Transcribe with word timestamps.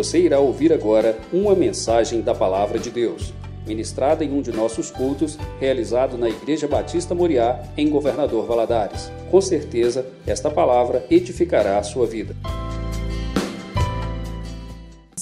Você 0.00 0.18
irá 0.18 0.40
ouvir 0.40 0.72
agora 0.72 1.20
uma 1.30 1.54
mensagem 1.54 2.22
da 2.22 2.34
Palavra 2.34 2.78
de 2.78 2.90
Deus, 2.90 3.34
ministrada 3.66 4.24
em 4.24 4.32
um 4.32 4.40
de 4.40 4.50
nossos 4.50 4.90
cultos, 4.90 5.36
realizado 5.60 6.16
na 6.16 6.26
Igreja 6.26 6.66
Batista 6.66 7.14
Moriá, 7.14 7.62
em 7.76 7.90
Governador 7.90 8.46
Valadares. 8.46 9.12
Com 9.30 9.42
certeza, 9.42 10.10
esta 10.26 10.50
palavra 10.50 11.06
edificará 11.10 11.78
a 11.78 11.82
sua 11.82 12.06
vida. 12.06 12.34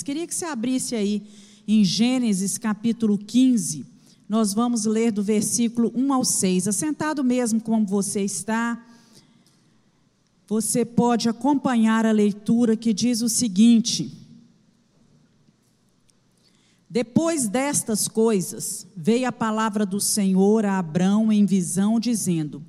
Queria 0.04 0.25
que 0.29 0.32
você 0.32 0.45
abrisse 0.45 0.95
aí 0.95 1.24
em 1.66 1.82
Gênesis 1.82 2.56
capítulo 2.56 3.18
15. 3.18 3.84
Nós 4.29 4.54
vamos 4.54 4.84
ler 4.84 5.10
do 5.10 5.24
versículo 5.24 5.92
1 5.92 6.12
ao 6.12 6.24
6. 6.24 6.68
Assentado 6.68 7.24
mesmo 7.24 7.60
como 7.60 7.84
você 7.84 8.20
está, 8.20 8.80
você 10.46 10.84
pode 10.84 11.29
acompanhar 11.29 12.06
a 12.06 12.12
leitura 12.12 12.76
que 12.76 12.95
diz 12.95 13.22
o 13.22 13.29
seguinte: 13.29 14.27
Depois 16.91 17.48
destas 17.48 18.09
coisas, 18.09 18.87
veio 18.97 19.28
a 19.28 19.33
palavra 19.33 19.84
do 19.84 20.01
Senhor 20.01 20.65
a 20.65 20.78
Abrão 20.78 21.30
em 21.30 21.45
visão, 21.45 22.01
dizendo: 22.01 22.62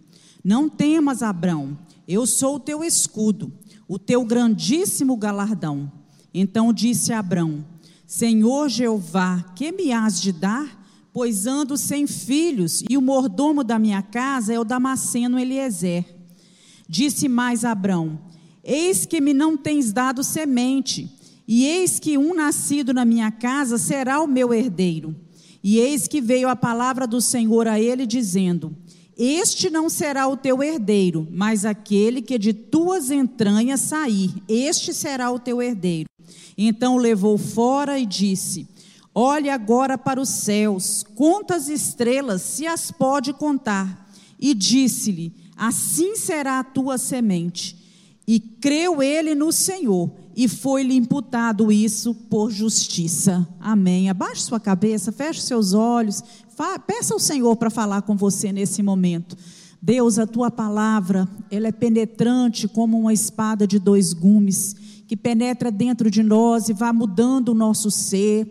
Não 0.43 0.67
temas, 0.67 1.23
Abrão, 1.23 1.77
eu 2.07 2.27
sou 2.27 2.55
o 2.55 2.59
teu 2.59 2.83
escudo, 2.83 3.53
o 3.87 3.97
teu 3.97 4.25
grandíssimo 4.25 5.15
galardão. 5.15 5.89
Então 6.33 6.73
disse 6.73 7.13
Abrão: 7.13 7.65
Senhor 8.05 8.67
Jeová, 8.67 9.53
que 9.55 9.71
me 9.71 9.93
has 9.93 10.19
de 10.21 10.33
dar? 10.33 10.77
Pois 11.13 11.47
ando 11.47 11.77
sem 11.77 12.05
filhos, 12.05 12.83
e 12.89 12.97
o 12.97 13.01
mordomo 13.01 13.63
da 13.63 13.79
minha 13.79 14.01
casa 14.01 14.53
é 14.53 14.59
o 14.59 14.65
Damasceno 14.65 15.39
Eliezer. 15.39 16.05
Disse 16.89 17.29
mais 17.29 17.63
Abrão: 17.63 18.19
Eis 18.63 19.05
que 19.05 19.21
me 19.21 19.33
não 19.33 19.55
tens 19.55 19.93
dado 19.93 20.23
semente, 20.23 21.18
e 21.51 21.65
eis 21.65 21.97
que 21.97 22.15
um 22.15 22.35
nascido 22.35 22.93
na 22.93 23.03
minha 23.03 23.31
casa 23.31 23.79
será 23.79 24.21
o 24.21 24.27
meu 24.27 24.53
herdeiro. 24.53 25.15
E 25.63 25.79
eis 25.79 26.07
que 26.07 26.21
veio 26.21 26.47
a 26.47 26.55
palavra 26.55 27.07
do 27.07 27.19
Senhor 27.19 27.67
a 27.67 27.79
ele, 27.79 28.05
dizendo: 28.05 28.71
Este 29.17 29.67
não 29.67 29.89
será 29.89 30.27
o 30.27 30.37
teu 30.37 30.61
herdeiro, 30.61 31.27
mas 31.31 31.65
aquele 31.65 32.21
que 32.21 32.37
de 32.37 32.53
tuas 32.53 33.09
entranhas 33.09 33.81
sair, 33.81 34.31
este 34.47 34.93
será 34.93 35.31
o 35.31 35.39
teu 35.39 35.59
herdeiro. 35.59 36.07
Então 36.55 36.93
o 36.97 36.99
levou 36.99 37.35
fora 37.35 37.97
e 37.97 38.05
disse: 38.05 38.67
Olhe 39.15 39.49
agora 39.49 39.97
para 39.97 40.21
os 40.21 40.29
céus, 40.29 41.03
conta 41.15 41.55
as 41.55 41.67
estrelas, 41.67 42.43
se 42.43 42.67
as 42.67 42.91
pode 42.91 43.33
contar. 43.33 44.07
E 44.39 44.53
disse-lhe: 44.53 45.33
assim 45.57 46.15
será 46.15 46.59
a 46.59 46.63
tua 46.63 46.99
semente. 46.99 47.75
E 48.27 48.39
creu 48.39 49.01
ele 49.01 49.33
no 49.33 49.51
Senhor, 49.51 50.11
e 50.39 50.47
foi-lhe 50.47 50.95
imputado 50.95 51.69
isso 51.69 52.15
por 52.15 52.49
justiça. 52.49 53.45
Amém. 53.59 54.09
Abaixe 54.09 54.43
sua 54.43 54.57
cabeça, 54.57 55.11
feche 55.11 55.41
seus 55.41 55.73
olhos, 55.73 56.23
peça 56.87 57.13
ao 57.13 57.19
Senhor 57.19 57.57
para 57.57 57.69
falar 57.69 58.03
com 58.03 58.15
você 58.15 58.53
nesse 58.53 58.81
momento. 58.81 59.35
Deus, 59.81 60.17
a 60.17 60.25
tua 60.25 60.49
palavra, 60.49 61.27
ela 61.51 61.67
é 61.67 61.73
penetrante 61.73 62.69
como 62.69 62.97
uma 62.97 63.11
espada 63.11 63.67
de 63.67 63.77
dois 63.79 64.13
gumes, 64.13 64.77
que 65.09 65.17
penetra 65.17 65.69
dentro 65.69 66.09
de 66.09 66.23
nós 66.23 66.69
e 66.69 66.73
vai 66.73 66.93
mudando 66.93 67.49
o 67.49 67.53
nosso 67.53 67.91
ser 67.91 68.49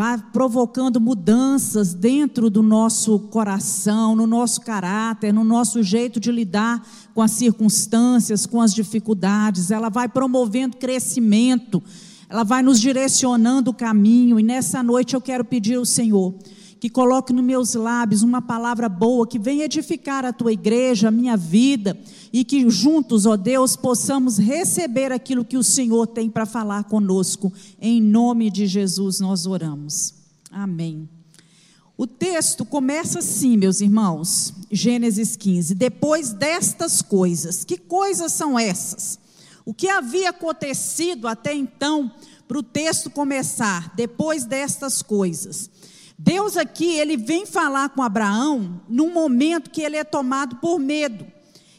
vai 0.00 0.16
provocando 0.32 0.98
mudanças 0.98 1.92
dentro 1.92 2.48
do 2.48 2.62
nosso 2.62 3.18
coração, 3.18 4.16
no 4.16 4.26
nosso 4.26 4.62
caráter, 4.62 5.30
no 5.30 5.44
nosso 5.44 5.82
jeito 5.82 6.18
de 6.18 6.32
lidar 6.32 6.82
com 7.12 7.20
as 7.20 7.32
circunstâncias, 7.32 8.46
com 8.46 8.62
as 8.62 8.72
dificuldades. 8.72 9.70
Ela 9.70 9.90
vai 9.90 10.08
promovendo 10.08 10.78
crescimento, 10.78 11.82
ela 12.30 12.44
vai 12.44 12.62
nos 12.62 12.80
direcionando 12.80 13.72
o 13.72 13.74
caminho. 13.74 14.40
E 14.40 14.42
nessa 14.42 14.82
noite 14.82 15.12
eu 15.12 15.20
quero 15.20 15.44
pedir 15.44 15.74
ao 15.74 15.84
Senhor 15.84 16.34
que 16.80 16.88
coloque 16.88 17.30
nos 17.30 17.44
meus 17.44 17.74
lábios 17.74 18.22
uma 18.22 18.40
palavra 18.40 18.88
boa, 18.88 19.26
que 19.26 19.38
venha 19.38 19.66
edificar 19.66 20.24
a 20.24 20.32
tua 20.32 20.50
igreja, 20.50 21.08
a 21.08 21.10
minha 21.10 21.36
vida, 21.36 21.96
e 22.32 22.42
que 22.42 22.68
juntos, 22.70 23.26
ó 23.26 23.36
Deus, 23.36 23.76
possamos 23.76 24.38
receber 24.38 25.12
aquilo 25.12 25.44
que 25.44 25.58
o 25.58 25.62
Senhor 25.62 26.06
tem 26.06 26.30
para 26.30 26.46
falar 26.46 26.84
conosco. 26.84 27.52
Em 27.78 28.00
nome 28.00 28.50
de 28.50 28.66
Jesus 28.66 29.20
nós 29.20 29.44
oramos. 29.44 30.14
Amém. 30.50 31.06
O 31.98 32.06
texto 32.06 32.64
começa 32.64 33.18
assim, 33.18 33.58
meus 33.58 33.82
irmãos, 33.82 34.54
Gênesis 34.72 35.36
15. 35.36 35.74
Depois 35.74 36.32
destas 36.32 37.02
coisas, 37.02 37.62
que 37.62 37.76
coisas 37.76 38.32
são 38.32 38.58
essas? 38.58 39.18
O 39.66 39.74
que 39.74 39.86
havia 39.86 40.30
acontecido 40.30 41.28
até 41.28 41.52
então 41.52 42.10
para 42.48 42.58
o 42.58 42.62
texto 42.62 43.10
começar? 43.10 43.92
Depois 43.94 44.46
destas 44.46 45.02
coisas. 45.02 45.68
Deus 46.22 46.58
aqui, 46.58 46.98
ele 46.98 47.16
vem 47.16 47.46
falar 47.46 47.88
com 47.88 48.02
Abraão 48.02 48.82
num 48.86 49.10
momento 49.10 49.70
que 49.70 49.80
ele 49.80 49.96
é 49.96 50.04
tomado 50.04 50.56
por 50.56 50.78
medo. 50.78 51.26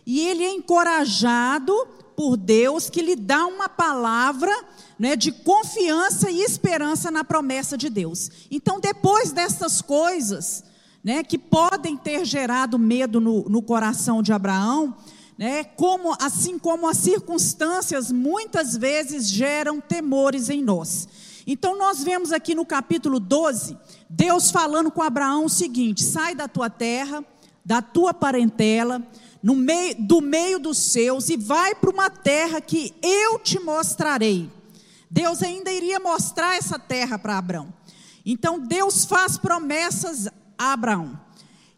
E 0.03 0.19
ele 0.19 0.43
é 0.43 0.49
encorajado 0.49 1.71
por 2.17 2.35
Deus 2.35 2.89
que 2.89 3.03
lhe 3.03 3.15
dá 3.15 3.45
uma 3.45 3.69
palavra 3.69 4.51
né, 4.97 5.15
de 5.15 5.31
confiança 5.31 6.31
e 6.31 6.41
esperança 6.41 7.11
na 7.11 7.23
promessa 7.23 7.77
de 7.77 7.87
Deus. 7.87 8.31
Então, 8.49 8.79
depois 8.79 9.31
dessas 9.31 9.79
coisas, 9.79 10.63
né, 11.03 11.23
que 11.23 11.37
podem 11.37 11.95
ter 11.95 12.25
gerado 12.25 12.79
medo 12.79 13.21
no, 13.21 13.47
no 13.47 13.61
coração 13.61 14.23
de 14.23 14.33
Abraão, 14.33 14.97
né, 15.37 15.63
como, 15.63 16.17
assim 16.19 16.57
como 16.57 16.89
as 16.89 16.97
circunstâncias 16.97 18.11
muitas 18.11 18.75
vezes 18.75 19.29
geram 19.29 19.79
temores 19.79 20.49
em 20.49 20.63
nós. 20.63 21.07
Então, 21.45 21.77
nós 21.77 22.03
vemos 22.03 22.31
aqui 22.31 22.53
no 22.53 22.65
capítulo 22.65 23.19
12, 23.19 23.77
Deus 24.09 24.51
falando 24.51 24.91
com 24.91 25.01
Abraão 25.01 25.45
o 25.45 25.49
seguinte: 25.49 26.03
sai 26.03 26.35
da 26.35 26.47
tua 26.47 26.69
terra, 26.69 27.23
da 27.65 27.81
tua 27.81 28.13
parentela, 28.13 29.01
no 29.41 29.55
meio, 29.55 29.95
do 29.99 30.21
meio 30.21 30.59
dos 30.59 30.77
seus, 30.77 31.29
e 31.29 31.37
vai 31.37 31.73
para 31.75 31.89
uma 31.89 32.09
terra 32.09 32.61
que 32.61 32.93
eu 33.01 33.39
te 33.39 33.59
mostrarei. 33.59 34.49
Deus 35.09 35.41
ainda 35.43 35.71
iria 35.71 35.99
mostrar 35.99 36.55
essa 36.55 36.79
terra 36.79 37.19
para 37.19 37.37
Abraão. 37.37 37.73
Então, 38.25 38.59
Deus 38.59 39.03
faz 39.03 39.37
promessas 39.37 40.27
a 40.57 40.73
Abraão. 40.73 41.19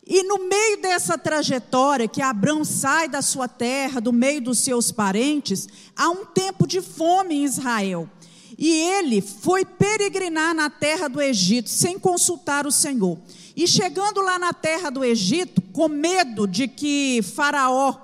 E 0.05 0.21
no 0.23 0.49
meio 0.49 0.81
dessa 0.81 1.17
trajetória 1.17 2.09
que 2.09 2.21
Abraão 2.21 2.65
sai 2.65 3.07
da 3.07 3.21
sua 3.21 3.47
terra, 3.47 4.01
do 4.01 4.11
meio 4.11 4.41
dos 4.41 4.59
seus 4.59 4.91
parentes, 4.91 5.67
há 5.95 6.09
um 6.09 6.25
tempo 6.25 6.67
de 6.67 6.81
fome 6.81 7.35
em 7.35 7.45
Israel. 7.45 8.09
E 8.57 8.71
ele 8.71 9.21
foi 9.21 9.65
peregrinar 9.65 10.53
na 10.53 10.69
terra 10.69 11.07
do 11.07 11.21
Egito 11.21 11.69
sem 11.69 11.97
consultar 11.97 12.67
o 12.67 12.71
Senhor. 12.71 13.19
E 13.55 13.67
chegando 13.67 14.21
lá 14.21 14.39
na 14.39 14.53
terra 14.53 14.89
do 14.89 15.03
Egito, 15.03 15.61
com 15.73 15.87
medo 15.87 16.47
de 16.47 16.67
que 16.67 17.21
Faraó 17.21 17.95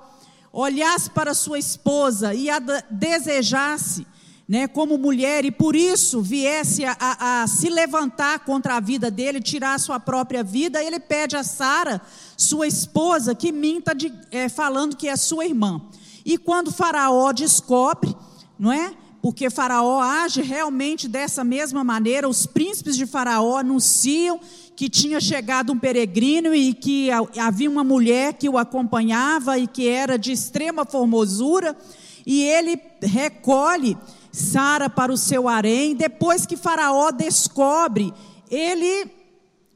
olhasse 0.52 1.10
para 1.10 1.34
sua 1.34 1.58
esposa 1.58 2.34
e 2.34 2.50
a 2.50 2.58
desejasse, 2.90 4.06
né, 4.48 4.66
como 4.66 4.98
mulher, 4.98 5.44
e 5.44 5.50
por 5.52 5.76
isso 5.76 6.20
viesse 6.20 6.84
a, 6.84 6.96
a, 6.98 7.42
a, 7.42 7.46
se 7.46 7.68
levantar 7.68 8.40
contra 8.40 8.76
a 8.76 8.80
vida 8.80 9.08
dele, 9.08 9.40
tirar 9.40 9.78
sua 9.78 10.00
própria 10.00 10.42
vida, 10.42 10.82
ele 10.82 10.98
pede 10.98 11.36
a 11.36 11.44
Sara, 11.44 12.00
sua 12.36 12.66
esposa, 12.66 13.32
que 13.32 13.52
minta 13.52 13.94
de, 13.94 14.12
é, 14.32 14.48
falando 14.48 14.96
que 14.96 15.06
é 15.06 15.14
sua 15.14 15.44
irmã. 15.44 15.80
E 16.24 16.36
quando 16.36 16.72
Faraó 16.72 17.30
descobre, 17.30 18.12
não 18.58 18.72
é? 18.72 18.92
Porque 19.22 19.50
Faraó 19.50 20.00
age 20.00 20.40
realmente 20.42 21.06
dessa 21.06 21.44
mesma 21.44 21.84
maneira. 21.84 22.28
Os 22.28 22.46
príncipes 22.46 22.96
de 22.96 23.06
Faraó 23.06 23.58
anunciam 23.58 24.40
que 24.74 24.88
tinha 24.88 25.20
chegado 25.20 25.72
um 25.72 25.78
peregrino 25.78 26.54
e 26.54 26.72
que 26.72 27.10
havia 27.38 27.68
uma 27.68 27.84
mulher 27.84 28.34
que 28.34 28.48
o 28.48 28.56
acompanhava 28.56 29.58
e 29.58 29.66
que 29.66 29.86
era 29.86 30.18
de 30.18 30.32
extrema 30.32 30.86
formosura, 30.86 31.76
e 32.24 32.42
ele 32.42 32.80
recolhe 33.02 33.96
Sara 34.32 34.88
para 34.88 35.12
o 35.12 35.18
seu 35.18 35.48
harém. 35.48 35.94
Depois 35.94 36.46
que 36.46 36.56
Faraó 36.56 37.10
descobre, 37.10 38.12
ele 38.50 39.10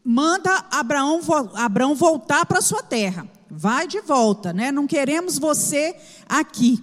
manda 0.03 0.65
Abraão, 0.71 1.21
Abraão 1.55 1.95
voltar 1.95 2.47
para 2.47 2.63
sua 2.63 2.83
terra. 2.83 3.29
Vai 3.51 3.87
de 3.87 4.01
volta, 4.01 4.53
né? 4.53 4.73
Não 4.73 4.87
queremos 4.87 5.39
você 5.39 5.95
aqui. 6.27 6.83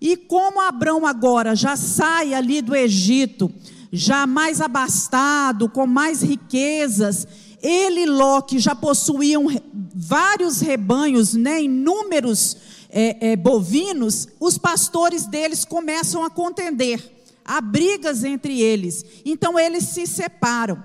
E 0.00 0.16
como 0.16 0.60
Abraão 0.60 1.06
agora 1.06 1.54
já 1.54 1.76
sai 1.76 2.34
ali 2.34 2.60
do 2.60 2.74
Egito, 2.74 3.52
já 3.92 4.26
mais 4.26 4.60
abastado, 4.60 5.68
com 5.68 5.86
mais 5.86 6.22
riquezas, 6.22 7.26
ele 7.62 8.02
e 8.02 8.06
Ló, 8.06 8.42
que 8.42 8.58
já 8.58 8.74
possuíam 8.74 9.46
vários 9.94 10.60
rebanhos, 10.60 11.34
né, 11.34 11.62
inúmeros 11.62 12.56
é, 12.90 13.32
é, 13.32 13.36
bovinos, 13.36 14.28
os 14.38 14.58
pastores 14.58 15.26
deles 15.26 15.64
começam 15.64 16.24
a 16.24 16.30
contender, 16.30 17.02
há 17.44 17.60
brigas 17.60 18.24
entre 18.24 18.60
eles. 18.60 19.04
Então 19.24 19.58
eles 19.58 19.84
se 19.84 20.06
separam. 20.06 20.82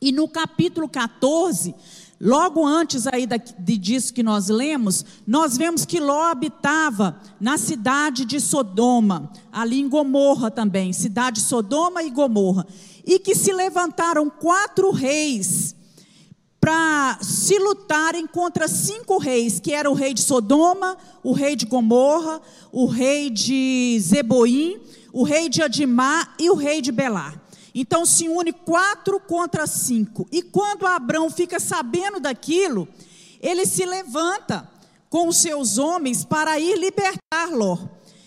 E 0.00 0.12
no 0.12 0.26
capítulo 0.26 0.88
14, 0.88 1.74
logo 2.20 2.66
antes 2.66 3.06
aí 3.06 3.26
de 3.26 3.76
disso 3.78 4.12
que 4.12 4.22
nós 4.22 4.48
lemos, 4.48 5.04
nós 5.26 5.56
vemos 5.56 5.86
que 5.86 5.98
Ló 5.98 6.24
habitava 6.24 7.18
na 7.40 7.56
cidade 7.56 8.26
de 8.26 8.38
Sodoma, 8.40 9.32
ali 9.50 9.80
em 9.80 9.88
Gomorra 9.88 10.50
também, 10.50 10.92
cidade 10.92 11.40
de 11.40 11.46
Sodoma 11.46 12.02
e 12.02 12.10
Gomorra, 12.10 12.66
e 13.06 13.18
que 13.18 13.34
se 13.34 13.52
levantaram 13.52 14.28
quatro 14.28 14.90
reis 14.90 15.74
para 16.60 17.18
se 17.22 17.58
lutarem 17.58 18.26
contra 18.26 18.68
cinco 18.68 19.16
reis, 19.16 19.58
que 19.58 19.72
era 19.72 19.90
o 19.90 19.94
rei 19.94 20.12
de 20.12 20.20
Sodoma, 20.20 20.98
o 21.22 21.32
rei 21.32 21.56
de 21.56 21.64
Gomorra, 21.64 22.42
o 22.70 22.84
rei 22.84 23.30
de 23.30 23.98
Zeboim, 23.98 24.78
o 25.10 25.22
rei 25.22 25.48
de 25.48 25.62
Adimá 25.62 26.34
e 26.38 26.50
o 26.50 26.54
rei 26.54 26.82
de 26.82 26.92
Belar. 26.92 27.40
Então 27.80 28.04
se 28.04 28.28
une 28.28 28.52
quatro 28.52 29.18
contra 29.18 29.66
cinco. 29.66 30.28
E 30.30 30.42
quando 30.42 30.86
Abrão 30.86 31.30
fica 31.30 31.58
sabendo 31.58 32.20
daquilo, 32.20 32.86
ele 33.40 33.64
se 33.64 33.86
levanta 33.86 34.68
com 35.08 35.28
os 35.28 35.38
seus 35.38 35.78
homens 35.78 36.22
para 36.22 36.60
ir 36.60 36.78
libertar 36.78 37.48
Ló. 37.50 37.78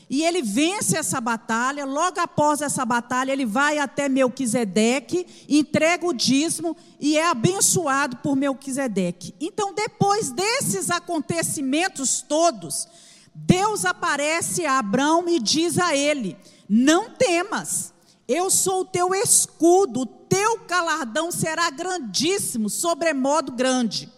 E 0.10 0.24
ele 0.24 0.42
vence 0.42 0.98
essa 0.98 1.22
batalha. 1.22 1.86
Logo 1.86 2.20
após 2.20 2.62
essa 2.62 2.84
batalha, 2.84 3.32
ele 3.32 3.46
vai 3.46 3.78
até 3.78 4.10
Melquisedeque, 4.10 5.28
entrega 5.48 6.08
o 6.08 6.14
dízimo 6.14 6.76
e 7.00 7.16
é 7.16 7.30
abençoado 7.30 8.18
por 8.18 8.36
Melquisedeque. 8.36 9.36
Então, 9.40 9.72
depois 9.72 10.32
desses 10.32 10.90
acontecimentos 10.90 12.24
todos, 12.28 12.88
Deus 13.36 13.86
aparece 13.86 14.66
a 14.66 14.80
Abraão 14.80 15.30
e 15.30 15.40
diz 15.40 15.78
a 15.78 15.96
ele: 15.96 16.36
Não 16.68 17.12
temas, 17.12 17.93
eu 18.34 18.50
sou 18.50 18.82
o 18.82 18.86
teu 18.86 19.14
escudo, 19.14 20.02
o 20.02 20.06
teu 20.06 20.60
galardão 20.68 21.32
será 21.32 21.70
grandíssimo, 21.70 22.70
sobremodo 22.70 23.52
grande. 23.52 24.10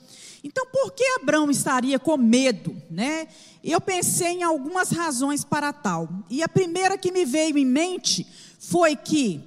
Então, 0.42 0.66
por 0.72 0.92
que 0.94 1.04
Abraão 1.20 1.50
estaria 1.52 2.00
com 2.00 2.16
medo, 2.16 2.76
né? 2.90 3.28
Eu 3.64 3.82
pensei 3.82 4.28
em 4.28 4.44
algumas 4.44 4.92
razões 4.92 5.44
para 5.44 5.74
tal. 5.74 6.08
E 6.30 6.42
a 6.42 6.48
primeira 6.48 6.98
que 6.98 7.12
me 7.12 7.26
veio 7.26 7.58
em 7.58 7.66
mente 7.66 8.26
foi 8.60 8.96
que, 8.96 9.42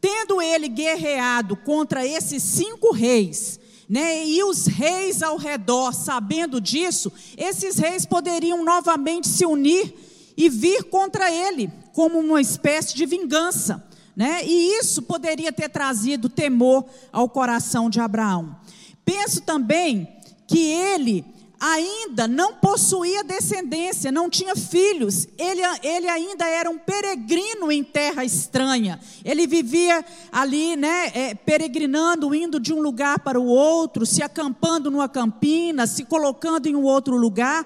tendo 0.00 0.40
ele 0.40 0.68
guerreado 0.68 1.56
contra 1.56 2.06
esses 2.06 2.42
cinco 2.42 2.92
reis, 2.92 3.58
né, 3.88 4.24
e 4.24 4.42
os 4.44 4.66
reis 4.66 5.22
ao 5.22 5.36
redor, 5.36 5.92
sabendo 5.92 6.60
disso, 6.60 7.12
esses 7.36 7.76
reis 7.76 8.06
poderiam 8.06 8.64
novamente 8.64 9.28
se 9.28 9.44
unir 9.44 9.92
e 10.36 10.48
vir 10.48 10.84
contra 10.84 11.30
ele, 11.30 11.70
como 11.92 12.18
uma 12.18 12.40
espécie 12.40 12.94
de 12.94 13.04
vingança. 13.04 13.86
Né? 14.14 14.44
E 14.44 14.78
isso 14.78 15.02
poderia 15.02 15.52
ter 15.52 15.68
trazido 15.68 16.28
temor 16.28 16.84
ao 17.10 17.28
coração 17.28 17.88
de 17.88 18.00
Abraão. 18.00 18.56
Penso 19.04 19.40
também 19.40 20.08
que 20.46 20.58
ele 20.58 21.24
ainda 21.62 22.26
não 22.26 22.54
possuía 22.54 23.22
descendência, 23.22 24.10
não 24.10 24.28
tinha 24.28 24.56
filhos, 24.56 25.28
ele, 25.38 25.62
ele 25.84 26.08
ainda 26.08 26.44
era 26.44 26.68
um 26.68 26.76
peregrino 26.76 27.70
em 27.70 27.84
terra 27.84 28.24
estranha, 28.24 28.98
ele 29.24 29.46
vivia 29.46 30.04
ali, 30.32 30.74
né, 30.74 31.12
é, 31.14 31.34
peregrinando, 31.36 32.34
indo 32.34 32.58
de 32.58 32.74
um 32.74 32.80
lugar 32.80 33.20
para 33.20 33.38
o 33.38 33.46
outro, 33.46 34.04
se 34.04 34.24
acampando 34.24 34.90
numa 34.90 35.08
campina, 35.08 35.86
se 35.86 36.04
colocando 36.04 36.66
em 36.66 36.74
um 36.74 36.82
outro 36.82 37.16
lugar, 37.16 37.64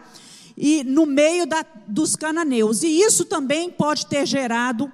e 0.59 0.85
no 0.85 1.07
meio 1.07 1.47
da, 1.47 1.65
dos 1.87 2.15
cananeus, 2.15 2.83
e 2.83 3.01
isso 3.01 3.25
também 3.25 3.71
pode 3.71 4.05
ter 4.05 4.27
gerado 4.27 4.93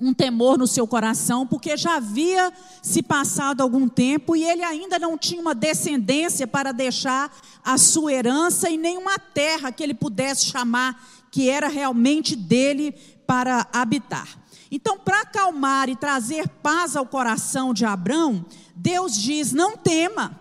um 0.00 0.14
temor 0.14 0.58
no 0.58 0.66
seu 0.66 0.86
coração, 0.86 1.46
porque 1.46 1.76
já 1.76 1.96
havia 1.96 2.52
se 2.82 3.02
passado 3.02 3.60
algum 3.60 3.88
tempo 3.88 4.36
e 4.36 4.44
ele 4.44 4.62
ainda 4.62 4.98
não 4.98 5.16
tinha 5.18 5.40
uma 5.40 5.54
descendência 5.54 6.46
para 6.46 6.72
deixar 6.72 7.30
a 7.64 7.76
sua 7.76 8.12
herança 8.12 8.70
e 8.70 8.76
nenhuma 8.76 9.18
terra 9.18 9.72
que 9.72 9.82
ele 9.82 9.94
pudesse 9.94 10.46
chamar 10.46 11.02
que 11.30 11.48
era 11.48 11.68
realmente 11.68 12.34
dele 12.34 12.92
para 13.26 13.66
habitar. 13.72 14.28
Então, 14.70 14.98
para 14.98 15.22
acalmar 15.22 15.88
e 15.88 15.96
trazer 15.96 16.48
paz 16.48 16.94
ao 16.94 17.06
coração 17.06 17.72
de 17.72 17.84
Abraão, 17.84 18.44
Deus 18.74 19.16
diz: 19.16 19.52
Não 19.52 19.76
tema, 19.76 20.38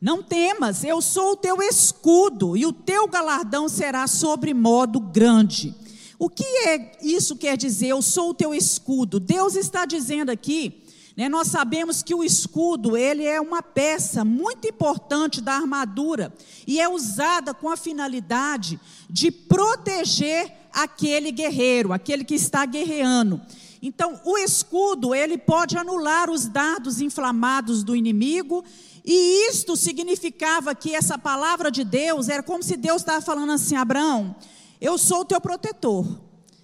não 0.00 0.22
temas, 0.22 0.84
eu 0.84 1.00
sou 1.00 1.32
o 1.32 1.36
teu 1.36 1.62
escudo 1.62 2.56
e 2.56 2.66
o 2.66 2.72
teu 2.72 3.08
galardão 3.08 3.68
será 3.68 4.06
sobre 4.06 4.54
modo 4.54 5.00
grande. 5.00 5.74
O 6.20 6.28
que 6.28 6.44
é 6.44 6.92
isso 7.02 7.34
quer 7.34 7.56
dizer? 7.56 7.86
Eu 7.86 8.02
sou 8.02 8.28
o 8.28 8.34
teu 8.34 8.54
escudo. 8.54 9.18
Deus 9.18 9.56
está 9.56 9.86
dizendo 9.86 10.28
aqui, 10.28 10.82
né, 11.16 11.30
nós 11.30 11.48
sabemos 11.48 12.02
que 12.02 12.14
o 12.14 12.22
escudo, 12.22 12.94
ele 12.94 13.24
é 13.24 13.40
uma 13.40 13.62
peça 13.62 14.22
muito 14.22 14.68
importante 14.68 15.40
da 15.40 15.54
armadura 15.54 16.30
e 16.66 16.78
é 16.78 16.86
usada 16.86 17.54
com 17.54 17.70
a 17.70 17.76
finalidade 17.76 18.78
de 19.08 19.30
proteger 19.30 20.52
aquele 20.70 21.32
guerreiro, 21.32 21.90
aquele 21.90 22.22
que 22.22 22.34
está 22.34 22.66
guerreando. 22.66 23.40
Então, 23.80 24.20
o 24.22 24.36
escudo, 24.36 25.14
ele 25.14 25.38
pode 25.38 25.78
anular 25.78 26.28
os 26.28 26.46
dardos 26.46 27.00
inflamados 27.00 27.82
do 27.82 27.96
inimigo, 27.96 28.62
e 29.02 29.48
isto 29.48 29.74
significava 29.74 30.74
que 30.74 30.94
essa 30.94 31.16
palavra 31.16 31.70
de 31.70 31.82
Deus 31.82 32.28
era 32.28 32.42
como 32.42 32.62
se 32.62 32.76
Deus 32.76 33.00
estava 33.00 33.22
falando 33.22 33.52
assim: 33.52 33.74
Abraão, 33.74 34.36
eu 34.80 34.96
sou 34.96 35.20
o 35.20 35.24
teu 35.24 35.40
protetor. 35.40 36.06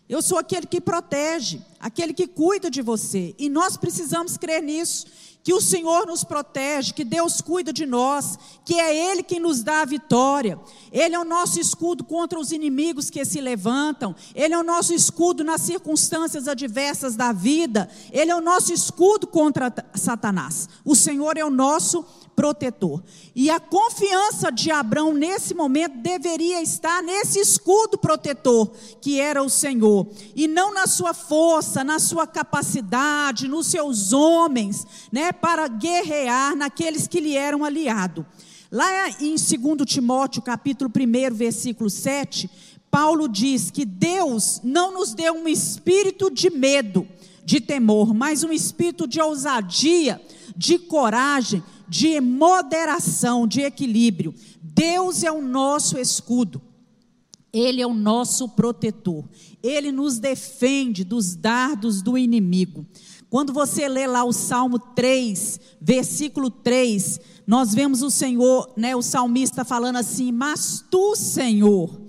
Eu 0.08 0.22
sou 0.22 0.38
aquele 0.38 0.66
que 0.66 0.80
protege, 0.80 1.60
aquele 1.80 2.14
que 2.14 2.28
cuida 2.28 2.70
de 2.70 2.80
você. 2.80 3.34
E 3.38 3.48
nós 3.48 3.76
precisamos 3.76 4.36
crer 4.36 4.62
nisso, 4.62 5.06
que 5.46 5.54
o 5.54 5.60
Senhor 5.60 6.08
nos 6.08 6.24
protege, 6.24 6.92
que 6.92 7.04
Deus 7.04 7.40
cuida 7.40 7.72
de 7.72 7.86
nós, 7.86 8.36
que 8.64 8.80
é 8.80 9.12
Ele 9.12 9.22
quem 9.22 9.38
nos 9.38 9.62
dá 9.62 9.82
a 9.82 9.84
vitória. 9.84 10.58
Ele 10.90 11.14
é 11.14 11.18
o 11.20 11.24
nosso 11.24 11.60
escudo 11.60 12.02
contra 12.02 12.36
os 12.36 12.50
inimigos 12.50 13.10
que 13.10 13.24
se 13.24 13.40
levantam. 13.40 14.12
Ele 14.34 14.54
é 14.54 14.58
o 14.58 14.64
nosso 14.64 14.92
escudo 14.92 15.44
nas 15.44 15.60
circunstâncias 15.60 16.48
adversas 16.48 17.14
da 17.14 17.30
vida. 17.30 17.88
Ele 18.10 18.32
é 18.32 18.34
o 18.34 18.40
nosso 18.40 18.72
escudo 18.72 19.24
contra 19.24 19.72
Satanás. 19.94 20.68
O 20.84 20.96
Senhor 20.96 21.38
é 21.38 21.44
o 21.44 21.50
nosso 21.50 22.04
protetor. 22.36 23.02
E 23.34 23.48
a 23.48 23.58
confiança 23.58 24.52
de 24.52 24.70
Abraão 24.70 25.14
nesse 25.14 25.54
momento 25.54 25.96
deveria 25.96 26.62
estar 26.62 27.02
nesse 27.02 27.40
escudo 27.40 27.96
protetor 27.96 28.70
que 29.00 29.18
era 29.18 29.42
o 29.42 29.48
Senhor, 29.48 30.06
e 30.34 30.46
não 30.46 30.74
na 30.74 30.86
sua 30.86 31.14
força, 31.14 31.82
na 31.82 31.98
sua 31.98 32.26
capacidade, 32.26 33.48
nos 33.48 33.68
seus 33.68 34.12
homens, 34.12 34.86
né, 35.10 35.32
para 35.40 35.68
guerrear 35.68 36.56
naqueles 36.56 37.06
que 37.06 37.20
lhe 37.20 37.36
eram 37.36 37.64
aliados. 37.64 38.24
Lá 38.70 39.10
em 39.20 39.36
2 39.36 39.40
Timóteo, 39.86 40.42
capítulo 40.42 40.90
1, 40.90 41.34
versículo 41.34 41.88
7, 41.88 42.50
Paulo 42.90 43.28
diz 43.28 43.70
que 43.70 43.84
Deus 43.84 44.60
não 44.64 44.92
nos 44.92 45.14
deu 45.14 45.34
um 45.34 45.46
espírito 45.46 46.30
de 46.30 46.50
medo, 46.50 47.06
de 47.44 47.60
temor, 47.60 48.12
mas 48.12 48.42
um 48.42 48.52
espírito 48.52 49.06
de 49.06 49.20
ousadia, 49.20 50.20
de 50.56 50.78
coragem, 50.78 51.62
de 51.88 52.20
moderação, 52.20 53.46
de 53.46 53.60
equilíbrio. 53.60 54.34
Deus 54.60 55.22
é 55.22 55.30
o 55.30 55.40
nosso 55.40 55.98
escudo. 55.98 56.60
Ele 57.52 57.80
é 57.80 57.86
o 57.86 57.94
nosso 57.94 58.48
protetor. 58.50 59.24
Ele 59.62 59.90
nos 59.90 60.18
defende 60.18 61.04
dos 61.04 61.34
dardos 61.34 62.02
do 62.02 62.18
inimigo. 62.18 62.84
Quando 63.28 63.52
você 63.52 63.88
lê 63.88 64.06
lá 64.06 64.24
o 64.24 64.32
Salmo 64.32 64.78
3, 64.78 65.60
versículo 65.80 66.50
3, 66.50 67.20
nós 67.46 67.74
vemos 67.74 68.02
o 68.02 68.10
Senhor, 68.10 68.72
né, 68.76 68.94
o 68.94 69.02
salmista 69.02 69.64
falando 69.64 69.96
assim: 69.96 70.30
"Mas 70.30 70.84
tu, 70.90 71.16
Senhor, 71.16 72.00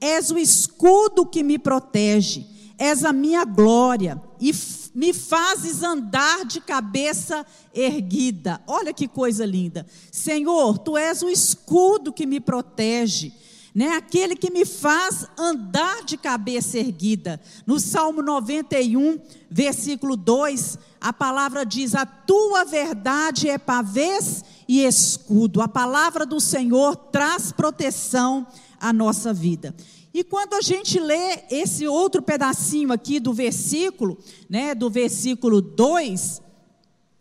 és 0.00 0.30
o 0.30 0.38
escudo 0.38 1.26
que 1.26 1.42
me 1.42 1.58
protege, 1.58 2.46
és 2.78 3.04
a 3.04 3.12
minha 3.12 3.44
glória 3.44 4.20
e 4.40 4.52
me 4.94 5.12
fazes 5.12 5.82
andar 5.82 6.44
de 6.44 6.60
cabeça 6.60 7.44
erguida. 7.74 8.62
Olha 8.66 8.94
que 8.94 9.06
coisa 9.06 9.44
linda. 9.44 9.86
Senhor, 10.10 10.78
tu 10.78 10.96
és 10.96 11.22
o 11.22 11.28
escudo 11.28 12.12
que 12.12 12.26
me 12.26 12.40
protege, 12.40 13.32
né? 13.76 13.90
Aquele 13.90 14.34
que 14.34 14.50
me 14.50 14.64
faz 14.64 15.26
andar 15.36 16.02
de 16.02 16.16
cabeça 16.16 16.78
erguida. 16.78 17.38
No 17.66 17.78
Salmo 17.78 18.22
91, 18.22 19.20
versículo 19.50 20.16
2, 20.16 20.78
a 20.98 21.12
palavra 21.12 21.62
diz: 21.62 21.94
"A 21.94 22.06
tua 22.06 22.64
verdade 22.64 23.50
é 23.50 23.58
pavês 23.58 24.42
e 24.66 24.82
escudo". 24.82 25.60
A 25.60 25.68
palavra 25.68 26.24
do 26.24 26.40
Senhor 26.40 26.96
traz 26.96 27.52
proteção 27.52 28.46
à 28.80 28.94
nossa 28.94 29.30
vida. 29.34 29.74
E 30.14 30.24
quando 30.24 30.54
a 30.54 30.62
gente 30.62 30.98
lê 30.98 31.44
esse 31.50 31.86
outro 31.86 32.22
pedacinho 32.22 32.90
aqui 32.90 33.20
do 33.20 33.34
versículo, 33.34 34.16
né, 34.48 34.74
do 34.74 34.88
versículo 34.88 35.60
2, 35.60 36.40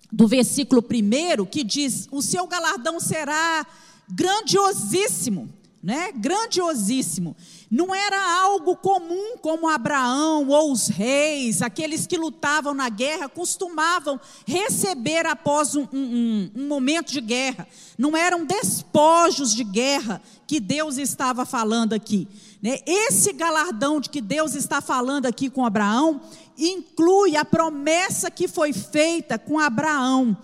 do 0.10 0.26
versículo 0.26 0.82
1, 0.82 1.46
que 1.48 1.66
diz: 1.66 2.08
"O 2.14 2.22
seu 2.22 2.48
galardão 2.48 2.98
será 2.98 3.68
grandiosíssimo", 4.08 5.50
né? 5.86 6.12
Grandiosíssimo. 6.12 7.36
Não 7.70 7.94
era 7.94 8.42
algo 8.42 8.76
comum 8.76 9.38
como 9.40 9.70
Abraão 9.70 10.48
ou 10.48 10.72
os 10.72 10.88
reis, 10.88 11.62
aqueles 11.62 12.08
que 12.08 12.18
lutavam 12.18 12.74
na 12.74 12.90
guerra, 12.90 13.30
costumavam 13.30 14.20
receber 14.48 15.28
após 15.28 15.76
um, 15.76 15.88
um, 15.94 16.52
um, 16.56 16.68
momento 16.68 17.12
de 17.12 17.22
guerra. 17.22 17.68
Não 18.00 18.18
eram 18.18 18.46
despojos 18.46 19.54
de 19.54 19.64
guerra 19.64 20.20
que 20.48 20.60
Deus 20.60 20.98
estava 20.98 21.46
falando 21.46 21.94
aqui. 21.94 22.28
Né? 22.64 22.80
Esse 22.88 23.32
galardão 23.32 24.02
de 24.02 24.10
que 24.10 24.22
Deus 24.22 24.56
está 24.56 24.82
falando 24.82 25.28
aqui 25.28 25.52
com 25.52 25.64
Abraão 25.64 26.20
inclui 26.58 27.38
a 27.38 27.46
promessa 27.46 28.32
que 28.32 28.48
foi 28.48 28.74
feita 28.74 29.38
com 29.38 29.60
Abraão 29.60 30.36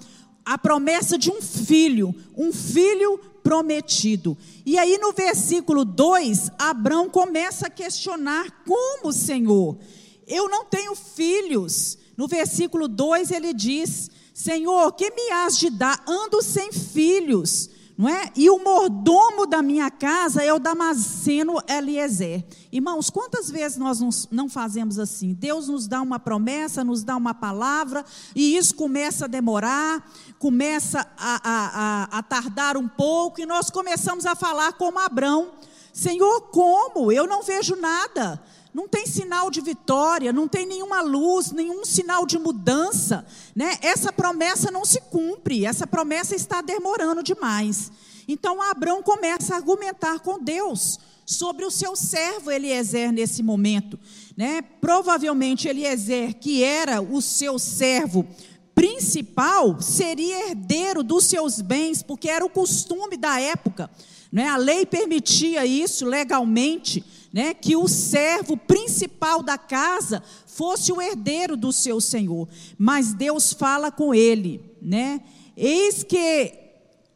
a 0.45 0.57
promessa 0.57 1.17
de 1.17 1.29
um 1.29 1.41
filho, 1.41 2.13
um 2.35 2.51
filho 2.51 3.19
prometido. 3.43 4.37
E 4.65 4.77
aí 4.77 4.97
no 4.97 5.11
versículo 5.11 5.83
2, 5.83 6.51
Abraão 6.57 7.09
começa 7.09 7.67
a 7.67 7.69
questionar: 7.69 8.63
como, 8.65 9.11
Senhor? 9.11 9.77
Eu 10.27 10.47
não 10.49 10.65
tenho 10.65 10.95
filhos. 10.95 11.97
No 12.15 12.27
versículo 12.27 12.87
2 12.87 13.31
ele 13.31 13.53
diz: 13.53 14.09
Senhor, 14.33 14.91
que 14.93 15.09
me 15.11 15.31
has 15.31 15.57
de 15.57 15.69
dar? 15.69 16.03
Ando 16.07 16.41
sem 16.41 16.71
filhos 16.71 17.69
não 17.97 18.09
é? 18.09 18.31
E 18.35 18.49
o 18.49 18.57
mordomo 18.63 19.45
da 19.45 19.61
minha 19.61 19.89
casa 19.91 20.43
é 20.43 20.53
o 20.53 20.59
Damasceno 20.59 21.61
Eliezer. 21.67 22.43
Irmãos, 22.71 23.09
quantas 23.09 23.49
vezes 23.49 23.77
nós 23.77 24.27
não 24.31 24.49
fazemos 24.49 24.97
assim? 24.97 25.33
Deus 25.33 25.67
nos 25.67 25.87
dá 25.87 26.01
uma 26.01 26.19
promessa, 26.19 26.83
nos 26.83 27.03
dá 27.03 27.15
uma 27.15 27.33
palavra, 27.33 28.03
e 28.35 28.55
isso 28.55 28.75
começa 28.75 29.25
a 29.25 29.27
demorar, 29.27 30.09
começa 30.39 31.07
a, 31.17 31.41
a, 31.43 32.07
a, 32.13 32.19
a 32.19 32.23
tardar 32.23 32.77
um 32.77 32.87
pouco, 32.87 33.41
e 33.41 33.45
nós 33.45 33.69
começamos 33.69 34.25
a 34.25 34.35
falar 34.35 34.73
como 34.73 34.99
Abrão: 34.99 35.51
Senhor, 35.93 36.41
como? 36.51 37.11
Eu 37.11 37.27
não 37.27 37.43
vejo 37.43 37.75
nada. 37.75 38.41
Não 38.73 38.87
tem 38.87 39.05
sinal 39.05 39.51
de 39.51 39.59
vitória, 39.59 40.31
não 40.31 40.47
tem 40.47 40.65
nenhuma 40.65 41.01
luz, 41.01 41.51
nenhum 41.51 41.83
sinal 41.83 42.25
de 42.25 42.39
mudança, 42.39 43.25
né? 43.53 43.77
Essa 43.81 44.13
promessa 44.13 44.71
não 44.71 44.85
se 44.85 45.01
cumpre, 45.01 45.65
essa 45.65 45.85
promessa 45.85 46.35
está 46.35 46.61
demorando 46.61 47.21
demais. 47.21 47.91
Então 48.27 48.61
Abraão 48.61 49.03
começa 49.03 49.53
a 49.53 49.57
argumentar 49.57 50.19
com 50.21 50.39
Deus 50.39 50.99
sobre 51.25 51.65
o 51.65 51.71
seu 51.71 51.95
servo 51.95 52.49
Eliezer 52.49 53.11
nesse 53.11 53.43
momento, 53.43 53.99
né? 54.37 54.61
Provavelmente 54.61 55.67
Eliezer, 55.67 56.35
que 56.35 56.63
era 56.63 57.01
o 57.01 57.21
seu 57.21 57.59
servo 57.59 58.25
principal, 58.73 59.81
seria 59.81 60.49
herdeiro 60.49 61.03
dos 61.03 61.25
seus 61.25 61.59
bens, 61.59 62.01
porque 62.01 62.29
era 62.29 62.45
o 62.45 62.49
costume 62.49 63.17
da 63.17 63.39
época, 63.39 63.89
né? 64.31 64.47
A 64.47 64.57
lei 64.57 64.85
permitia 64.85 65.65
isso 65.65 66.05
legalmente 66.05 67.03
né, 67.33 67.53
que 67.53 67.75
o 67.75 67.87
servo 67.87 68.57
principal 68.57 69.41
da 69.41 69.57
casa 69.57 70.21
fosse 70.45 70.91
o 70.91 71.01
herdeiro 71.01 71.55
do 71.55 71.71
seu 71.71 72.01
senhor. 72.01 72.47
Mas 72.77 73.13
Deus 73.13 73.53
fala 73.53 73.91
com 73.91 74.13
ele, 74.13 74.61
né? 74.81 75.21
Eis 75.55 76.03
que 76.03 76.53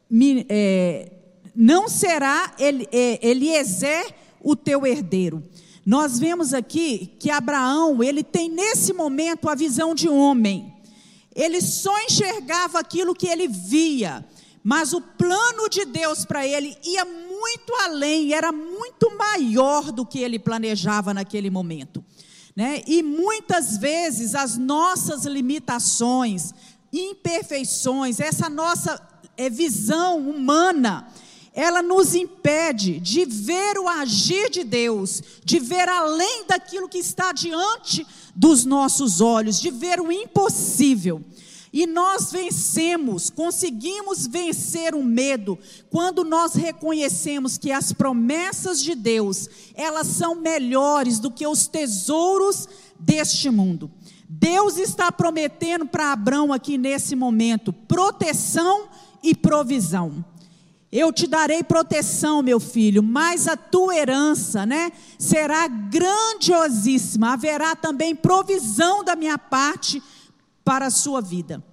me, 0.10 0.45
é, 0.48 1.12
não 1.55 1.89
será 1.89 2.53
ele, 2.57 2.88
é, 2.91 3.19
Eliezer 3.27 4.13
o 4.41 4.55
teu 4.55 4.86
herdeiro. 4.86 5.43
Nós 5.86 6.17
vemos 6.17 6.53
aqui 6.53 7.15
que 7.19 7.29
Abraão, 7.29 8.01
ele 8.01 8.24
tem 8.24 8.50
nesse 8.50 8.93
momento 8.93 9.50
a 9.50 9.55
visão 9.55 9.93
de 9.93 10.10
homem. 10.10 10.74
Ele 11.36 11.62
só 11.62 11.93
enxergava 12.05 12.79
aquilo 12.79 13.13
que 13.13 13.27
ele 13.27 13.48
via. 13.48 14.25
Mas 14.63 14.93
o 14.93 15.01
plano 15.01 15.69
de 15.69 15.86
Deus 15.86 16.25
para 16.25 16.48
ele 16.48 16.75
ia 16.84 17.05
muito 17.46 17.75
além, 17.75 18.34
era 18.34 18.52
muito 18.52 19.16
maior 19.16 19.92
do 19.92 20.04
que 20.04 20.20
ele 20.20 20.40
planejava 20.40 21.14
naquele 21.14 21.52
momento. 21.52 22.04
Né? 22.56 22.82
E 22.88 23.04
muitas 23.04 23.78
vezes 23.78 24.34
as 24.34 24.58
nossas 24.58 25.25
limitações, 25.25 26.54
imperfeições, 26.92 28.20
essa 28.20 28.50
nossa 28.50 29.00
é, 29.38 29.48
visão 29.48 30.28
humana, 30.28 31.08
ela 31.54 31.84
nos 31.84 32.16
impede 32.16 33.00
de 33.00 33.25
ver 33.25 33.78
o 33.78 33.88
agir 33.88 34.50
de 34.50 34.64
Deus, 34.64 35.22
de 35.44 35.60
ver 35.60 35.88
além 35.88 36.46
daquilo 36.48 36.90
que 36.90 36.98
está 36.98 37.32
diante 37.32 38.06
dos 38.36 38.66
nossos 38.66 39.22
olhos, 39.22 39.62
de 39.62 39.70
ver 39.70 40.02
o 40.02 40.12
impossível. 40.12 41.24
E 41.75 41.86
nós 41.86 42.32
vencemos, 42.32 43.29
conseguimos 43.29 44.25
vencer 44.25 44.96
o 44.96 45.03
medo 45.03 45.60
quando 45.89 46.24
nós 46.24 46.53
reconhecemos 46.55 47.58
que 47.58 47.70
as 47.70 47.91
promessas 47.91 48.82
de 48.82 48.96
Deus, 48.96 49.50
elas 49.74 50.08
são 50.08 50.36
melhores 50.36 51.20
do 51.20 51.29
que 51.29 51.46
os 51.46 51.67
tesouros 51.67 52.70
deste 52.98 53.50
mundo. 53.50 53.91
Deus 54.29 54.77
está 54.77 55.12
prometendo 55.12 55.86
para 55.86 56.13
Abraão 56.13 56.53
aqui 56.53 56.77
nesse 56.77 57.13
momento 57.13 57.74
proteção 57.74 58.88
e 59.22 59.36
provisão. 59.36 60.24
Eu 60.89 61.12
te 61.12 61.27
darei 61.27 61.62
proteção, 61.62 62.41
meu 62.41 62.62
filho, 62.62 63.03
mas 63.03 63.50
a 63.50 63.58
tua 63.58 63.98
herança, 63.98 64.65
né, 64.65 64.94
será 65.20 65.67
grandiosíssima. 65.67 67.34
Haverá 67.34 67.75
também 67.75 68.15
provisão 68.15 69.03
da 69.03 69.13
minha 69.13 69.38
parte 69.38 70.01
para 70.65 70.88
a 70.88 70.91
sua 70.91 71.22
vida. 71.22 71.63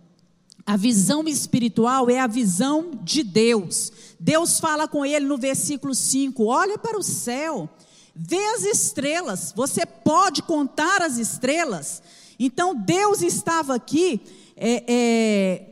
A 0.64 0.76
visão 0.76 1.26
espiritual 1.26 2.08
é 2.08 2.20
a 2.20 2.26
visão 2.26 2.92
de 3.02 3.24
Deus. 3.24 3.90
Deus 4.20 4.60
fala 4.60 4.86
com 4.86 5.04
ele 5.04 5.26
no 5.26 5.36
versículo 5.36 5.94
5: 5.94 6.44
olha 6.44 6.78
para 6.78 6.98
o 6.98 7.02
céu, 7.02 7.68
vê 8.14 8.44
as 8.54 8.62
estrelas, 8.62 9.52
você 9.56 9.84
pode 9.84 10.42
contar 10.42 11.02
as 11.02 11.16
estrelas. 11.16 12.02
Então 12.38 12.74
Deus 12.74 13.22
estava 13.22 13.74
aqui 13.74 14.20
é, 14.56 14.84
é, 14.86 15.71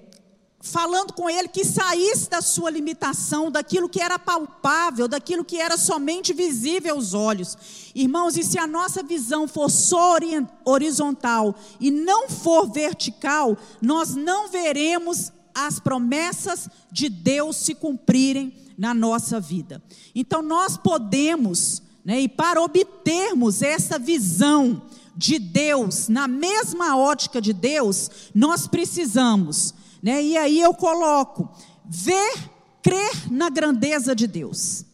falando 0.60 1.14
com 1.14 1.28
ele 1.28 1.48
que 1.48 1.64
saísse 1.64 2.28
da 2.28 2.42
sua 2.42 2.70
limitação, 2.70 3.50
daquilo 3.50 3.88
que 3.88 4.00
era 4.00 4.18
palpável, 4.18 5.08
daquilo 5.08 5.44
que 5.44 5.56
era 5.56 5.76
somente 5.78 6.34
visível 6.34 6.96
aos 6.96 7.14
olhos. 7.14 7.56
Irmãos, 7.94 8.36
e 8.36 8.44
se 8.44 8.58
a 8.58 8.66
nossa 8.66 9.02
visão 9.02 9.48
for 9.48 9.70
só 9.70 10.16
horizontal 10.64 11.54
e 11.80 11.90
não 11.90 12.28
for 12.28 12.70
vertical, 12.70 13.56
nós 13.80 14.14
não 14.14 14.48
veremos 14.48 15.32
as 15.54 15.80
promessas 15.80 16.68
de 16.92 17.08
Deus 17.08 17.56
se 17.56 17.74
cumprirem 17.74 18.54
na 18.76 18.92
nossa 18.92 19.40
vida. 19.40 19.82
Então 20.14 20.42
nós 20.42 20.76
podemos, 20.76 21.82
né, 22.04 22.20
e 22.20 22.28
para 22.28 22.60
obtermos 22.60 23.62
essa 23.62 23.98
visão 23.98 24.82
de 25.16 25.38
Deus, 25.38 26.08
na 26.08 26.28
mesma 26.28 26.96
ótica 26.96 27.40
de 27.40 27.52
Deus, 27.52 28.10
nós 28.34 28.66
precisamos 28.66 29.74
né? 30.02 30.22
E 30.22 30.36
aí 30.36 30.60
eu 30.60 30.74
coloco: 30.74 31.48
ver, 31.84 32.50
crer 32.82 33.30
na 33.30 33.48
grandeza 33.48 34.14
de 34.14 34.26
Deus. 34.26 34.84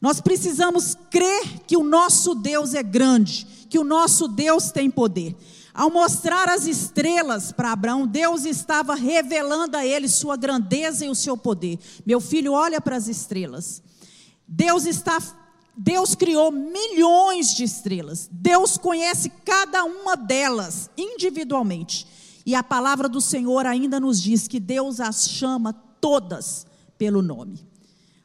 Nós 0.00 0.20
precisamos 0.20 0.96
crer 1.10 1.60
que 1.66 1.76
o 1.76 1.82
nosso 1.82 2.34
Deus 2.34 2.74
é 2.74 2.82
grande, 2.82 3.46
que 3.68 3.78
o 3.78 3.84
nosso 3.84 4.28
Deus 4.28 4.70
tem 4.70 4.90
poder. 4.90 5.36
Ao 5.74 5.90
mostrar 5.90 6.48
as 6.48 6.66
estrelas 6.66 7.52
para 7.52 7.72
Abraão, 7.72 8.06
Deus 8.06 8.44
estava 8.44 8.94
revelando 8.94 9.76
a 9.76 9.86
ele 9.86 10.08
sua 10.08 10.36
grandeza 10.36 11.04
e 11.04 11.08
o 11.08 11.14
seu 11.14 11.36
poder. 11.36 11.78
Meu 12.04 12.20
filho, 12.20 12.52
olha 12.52 12.80
para 12.80 12.96
as 12.96 13.06
estrelas. 13.06 13.82
Deus 14.46 14.86
está 14.86 15.20
Deus 15.80 16.16
criou 16.16 16.50
milhões 16.50 17.54
de 17.54 17.62
estrelas. 17.62 18.28
Deus 18.32 18.76
conhece 18.76 19.30
cada 19.44 19.84
uma 19.84 20.16
delas 20.16 20.90
individualmente. 20.96 22.04
E 22.48 22.54
a 22.54 22.62
palavra 22.62 23.10
do 23.10 23.20
Senhor 23.20 23.66
ainda 23.66 24.00
nos 24.00 24.22
diz 24.22 24.48
que 24.48 24.58
Deus 24.58 25.00
as 25.00 25.28
chama 25.28 25.70
todas 25.70 26.66
pelo 26.96 27.20
nome. 27.20 27.60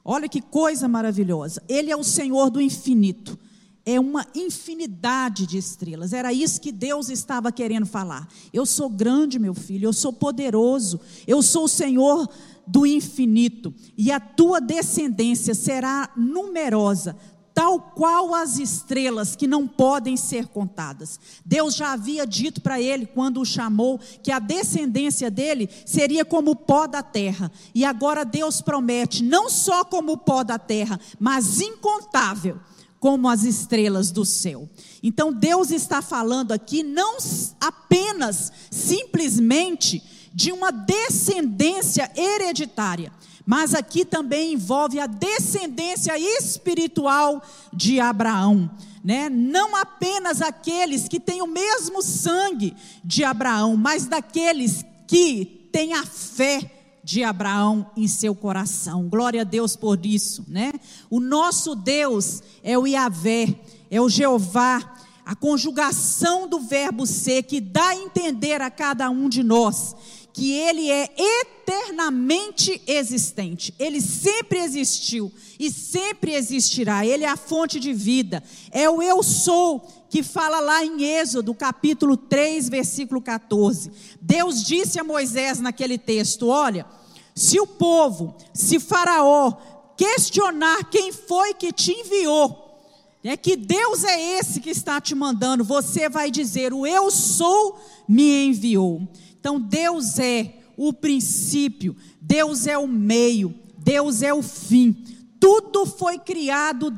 Olha 0.02 0.30
que 0.30 0.40
coisa 0.40 0.88
maravilhosa. 0.88 1.62
Ele 1.68 1.92
é 1.92 1.98
o 1.98 2.06
Senhor 2.06 2.50
do 2.50 2.62
infinito. 2.62 3.38
É 3.86 4.00
uma 4.00 4.26
infinidade 4.34 5.46
de 5.46 5.58
estrelas. 5.58 6.14
Era 6.14 6.32
isso 6.32 6.62
que 6.62 6.72
Deus 6.72 7.10
estava 7.10 7.52
querendo 7.52 7.86
falar. 7.86 8.26
Eu 8.54 8.66
sou 8.66 8.90
grande, 8.90 9.38
meu 9.38 9.54
filho. 9.54 9.90
Eu 9.90 9.94
sou 9.94 10.14
poderoso. 10.14 11.02
Eu 11.28 11.42
sou 11.42 11.66
o 11.66 11.68
Senhor 11.68 12.26
do 12.66 12.86
infinito. 12.86 13.74
E 13.98 14.10
a 14.10 14.22
tua 14.22 14.62
descendência 14.62 15.54
será 15.54 16.10
numerosa, 16.16 17.18
tal 17.54 17.80
qual 17.80 18.34
as 18.34 18.58
estrelas 18.58 19.36
que 19.36 19.46
não 19.46 19.68
podem 19.68 20.18
ser 20.18 20.48
contadas. 20.48 21.20
Deus 21.46 21.76
já 21.76 21.94
havia 21.94 22.26
dito 22.26 22.62
para 22.62 22.82
ele, 22.82 23.06
quando 23.06 23.40
o 23.40 23.46
chamou, 23.46 24.00
que 24.22 24.32
a 24.32 24.40
descendência 24.40 25.30
dele 25.30 25.70
seria 25.86 26.26
como 26.26 26.52
o 26.52 26.56
pó 26.56 26.88
da 26.88 27.04
terra. 27.04 27.52
E 27.74 27.86
agora 27.86 28.26
Deus 28.26 28.62
promete, 28.62 29.24
não 29.24 29.50
só 29.50 29.86
como 29.86 30.14
o 30.14 30.18
pó 30.18 30.44
da 30.44 30.58
terra, 30.58 31.00
mas 31.20 31.62
incontável, 31.62 32.60
como 33.00 33.30
as 33.30 33.44
estrelas 33.44 34.12
do 34.12 34.26
céu. 34.26 34.68
Então 35.04 35.32
Deus 35.32 35.70
está 35.70 36.02
falando 36.02 36.54
aqui 36.54 36.82
não 36.82 37.18
apenas, 37.60 38.52
simplesmente, 38.72 40.02
de 40.34 40.52
uma 40.52 40.72
descendência 40.72 42.12
hereditária 42.16 43.12
mas 43.46 43.74
aqui 43.74 44.06
também 44.06 44.54
envolve 44.54 45.00
a 45.00 45.08
descendência 45.08 46.18
espiritual 46.18 47.44
de 47.72 48.00
Abraão. 48.00 48.70
Né? 49.04 49.30
Não 49.30 49.76
apenas 49.76 50.42
aqueles 50.42 51.08
que 51.08 51.20
têm 51.20 51.42
o 51.42 51.48
mesmo 51.48 52.02
sangue 52.02 52.74
de 53.04 53.24
Abraão, 53.24 53.76
mas 53.76 54.06
daqueles 54.06 54.86
que 55.06 55.70
têm 55.72 55.94
a 55.94 56.06
fé 56.06 56.72
de 57.04 57.22
Abraão 57.22 57.86
em 57.98 58.08
seu 58.08 58.34
coração. 58.34 59.10
Glória 59.10 59.42
a 59.42 59.44
Deus 59.44 59.76
por 59.76 60.06
isso, 60.06 60.46
né? 60.48 60.72
O 61.10 61.20
nosso 61.20 61.76
Deus 61.76 62.42
é 62.64 62.78
o 62.78 62.88
Iavé, 62.88 63.60
é 63.92 64.00
o 64.00 64.08
Jeová, 64.08 64.96
a 65.26 65.36
conjugação 65.36 66.48
do 66.48 66.60
verbo 66.60 67.06
ser 67.06 67.44
que 67.44 67.60
dá 67.60 67.90
a 67.90 67.96
entender 67.96 68.62
a 68.62 68.72
cada 68.72 69.10
um 69.10 69.28
de 69.28 69.44
nós 69.44 69.96
que 70.34 70.52
ele 70.52 70.90
é 70.90 71.10
eternamente 71.16 72.82
existente. 72.88 73.74
Ele 73.78 74.02
sempre 74.02 74.58
existiu 74.60 75.32
e 75.60 75.70
sempre 75.70 76.34
existirá. 76.34 77.06
Ele 77.06 77.24
é 77.24 77.30
a 77.30 77.38
fonte 77.38 77.80
de 77.80 77.94
vida. 77.94 78.44
É 78.72 78.90
o 78.90 79.02
eu 79.02 79.22
sou 79.22 79.88
que 80.10 80.24
fala 80.24 80.60
lá 80.60 80.84
em 80.84 81.04
Êxodo, 81.04 81.54
capítulo 81.54 82.18
3, 82.18 82.68
versículo 82.68 83.22
14. 83.22 83.92
Deus 84.20 84.64
disse 84.64 85.00
a 85.00 85.04
Moisés 85.04 85.60
naquele 85.60 86.00
texto: 86.00 86.48
Olha, 86.48 86.86
se 87.36 87.60
o 87.60 87.68
povo, 87.68 88.36
se 88.52 88.80
Faraó 88.80 89.54
questionar 89.96 90.90
quem 90.90 91.12
foi 91.12 91.54
que 91.54 91.72
te 91.72 91.92
enviou, 91.92 92.64
é 93.24 93.38
que 93.38 93.56
Deus 93.56 94.04
é 94.04 94.38
esse 94.40 94.60
que 94.60 94.72
está 94.72 95.00
te 95.00 95.16
mandando, 95.16 95.64
você 95.64 96.10
vai 96.10 96.30
dizer: 96.30 96.74
O 96.74 96.86
eu 96.88 97.12
sou 97.12 97.80
me 98.08 98.48
enviou. 98.48 99.08
Então, 99.44 99.60
Deus 99.60 100.20
é 100.20 100.56
o 100.78 100.94
princípio, 100.94 101.98
Deus 102.22 102.66
é 102.66 102.78
o 102.78 102.88
meio, 102.88 103.54
Deus 103.78 104.22
é 104.22 104.34
o 104.34 104.42
fim. 104.42 104.96
Tudo 105.38 105.86
foi 105.86 106.18
criado 106.18 106.98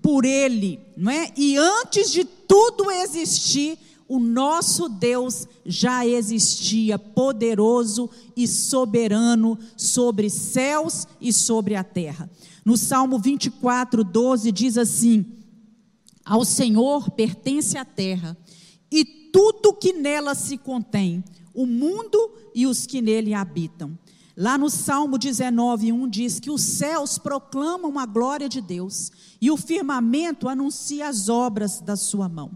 por 0.00 0.24
Ele, 0.24 0.80
não 0.96 1.12
é? 1.12 1.30
E 1.36 1.58
antes 1.58 2.10
de 2.10 2.24
tudo 2.24 2.90
existir, 2.90 3.76
o 4.08 4.18
nosso 4.18 4.88
Deus 4.88 5.46
já 5.66 6.06
existia, 6.06 6.98
poderoso 6.98 8.08
e 8.34 8.48
soberano 8.48 9.58
sobre 9.76 10.30
céus 10.30 11.06
e 11.20 11.34
sobre 11.34 11.74
a 11.74 11.84
terra. 11.84 12.30
No 12.64 12.78
Salmo 12.78 13.18
24, 13.18 14.02
12 14.02 14.50
diz 14.50 14.78
assim: 14.78 15.26
Ao 16.24 16.46
Senhor 16.46 17.10
pertence 17.10 17.76
a 17.76 17.84
terra 17.84 18.34
e 18.90 19.04
tudo 19.04 19.74
que 19.74 19.92
nela 19.92 20.34
se 20.34 20.56
contém 20.56 21.22
o 21.54 21.66
mundo 21.66 22.32
e 22.54 22.66
os 22.66 22.86
que 22.86 23.00
nele 23.00 23.32
habitam. 23.32 23.96
Lá 24.36 24.58
no 24.58 24.68
Salmo 24.68 25.16
19, 25.16 25.92
1 25.92 26.08
diz 26.08 26.40
que 26.40 26.50
os 26.50 26.60
céus 26.60 27.18
proclamam 27.18 27.98
a 27.98 28.04
glória 28.04 28.48
de 28.48 28.60
Deus 28.60 29.12
e 29.40 29.48
o 29.48 29.56
firmamento 29.56 30.48
anuncia 30.48 31.08
as 31.08 31.28
obras 31.28 31.80
da 31.80 31.94
sua 31.94 32.28
mão. 32.28 32.50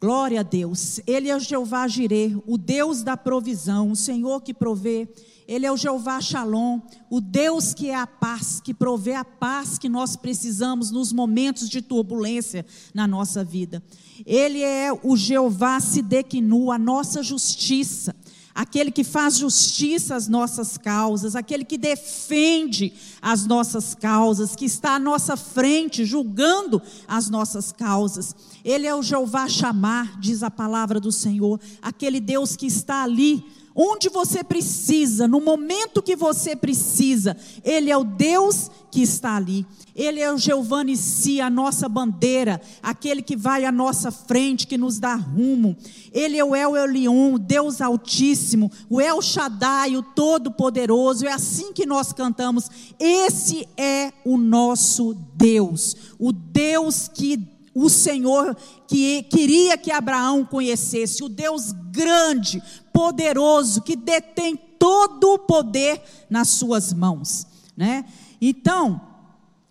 Glória 0.00 0.40
a 0.40 0.42
Deus. 0.42 1.00
Ele 1.06 1.28
é 1.28 1.36
o 1.36 1.40
Jeová 1.40 1.88
Jireh, 1.88 2.36
o 2.46 2.58
Deus 2.58 3.02
da 3.02 3.16
provisão, 3.16 3.90
o 3.90 3.96
Senhor 3.96 4.42
que 4.42 4.52
provê. 4.52 5.08
Ele 5.46 5.66
é 5.66 5.72
o 5.72 5.76
Jeová 5.76 6.20
Shalom, 6.20 6.80
o 7.10 7.20
Deus 7.20 7.74
que 7.74 7.90
é 7.90 7.94
a 7.94 8.06
paz, 8.06 8.60
que 8.60 8.72
provê 8.72 9.14
a 9.14 9.24
paz 9.24 9.78
que 9.78 9.88
nós 9.88 10.16
precisamos 10.16 10.90
nos 10.90 11.12
momentos 11.12 11.68
de 11.68 11.82
turbulência 11.82 12.64
na 12.94 13.06
nossa 13.06 13.44
vida. 13.44 13.82
Ele 14.24 14.62
é 14.62 14.90
o 15.02 15.16
Jeová 15.16 15.80
Sidequinu, 15.80 16.70
a 16.70 16.78
nossa 16.78 17.22
justiça, 17.22 18.14
aquele 18.54 18.90
que 18.90 19.02
faz 19.02 19.36
justiça 19.36 20.14
às 20.14 20.28
nossas 20.28 20.78
causas, 20.78 21.34
aquele 21.34 21.64
que 21.64 21.76
defende 21.76 22.92
as 23.20 23.46
nossas 23.46 23.94
causas, 23.94 24.54
que 24.54 24.64
está 24.64 24.94
à 24.94 24.98
nossa 24.98 25.36
frente 25.36 26.04
julgando 26.04 26.80
as 27.08 27.28
nossas 27.28 27.72
causas. 27.72 28.34
Ele 28.64 28.86
é 28.86 28.94
o 28.94 29.02
Jeová 29.02 29.48
Chamar, 29.48 30.18
diz 30.20 30.42
a 30.42 30.50
palavra 30.50 31.00
do 31.00 31.10
Senhor, 31.10 31.60
aquele 31.82 32.20
Deus 32.20 32.54
que 32.56 32.66
está 32.66 33.02
ali 33.02 33.44
onde 33.74 34.08
você 34.08 34.44
precisa, 34.44 35.26
no 35.26 35.40
momento 35.40 36.02
que 36.02 36.14
você 36.14 36.54
precisa, 36.54 37.36
Ele 37.64 37.90
é 37.90 37.96
o 37.96 38.04
Deus 38.04 38.70
que 38.90 39.02
está 39.02 39.36
ali. 39.36 39.66
Ele 39.94 40.20
é 40.20 40.32
o 40.32 40.38
Jeová 40.38 40.82
Si, 40.96 41.40
a 41.40 41.48
nossa 41.48 41.88
bandeira, 41.88 42.60
aquele 42.82 43.22
que 43.22 43.36
vai 43.36 43.64
à 43.64 43.70
nossa 43.70 44.10
frente, 44.10 44.66
que 44.66 44.76
nos 44.76 44.98
dá 44.98 45.14
rumo. 45.14 45.76
Ele 46.12 46.36
é 46.36 46.44
o 46.44 46.54
El 46.54 46.76
Elion, 46.76 47.34
o 47.34 47.38
Deus 47.38 47.80
Altíssimo, 47.80 48.70
o 48.90 49.00
El 49.00 49.22
Shaddai, 49.22 49.96
o 49.96 50.02
Todo-Poderoso. 50.02 51.26
É 51.26 51.32
assim 51.32 51.72
que 51.72 51.86
nós 51.86 52.12
cantamos. 52.12 52.68
Esse 52.98 53.68
é 53.76 54.12
o 54.24 54.36
nosso 54.36 55.14
Deus, 55.34 55.96
o 56.18 56.32
Deus 56.32 57.08
que 57.08 57.38
o 57.74 57.88
Senhor 57.88 58.56
que 58.86 59.24
queria 59.24 59.76
que 59.76 59.90
Abraão 59.90 60.44
conhecesse, 60.44 61.24
o 61.24 61.28
Deus 61.28 61.74
grande, 61.94 62.60
poderoso, 62.92 63.80
que 63.80 63.94
detém 63.94 64.56
todo 64.56 65.34
o 65.34 65.38
poder 65.38 66.02
nas 66.28 66.48
suas 66.48 66.92
mãos, 66.92 67.46
né? 67.76 68.04
Então, 68.40 69.00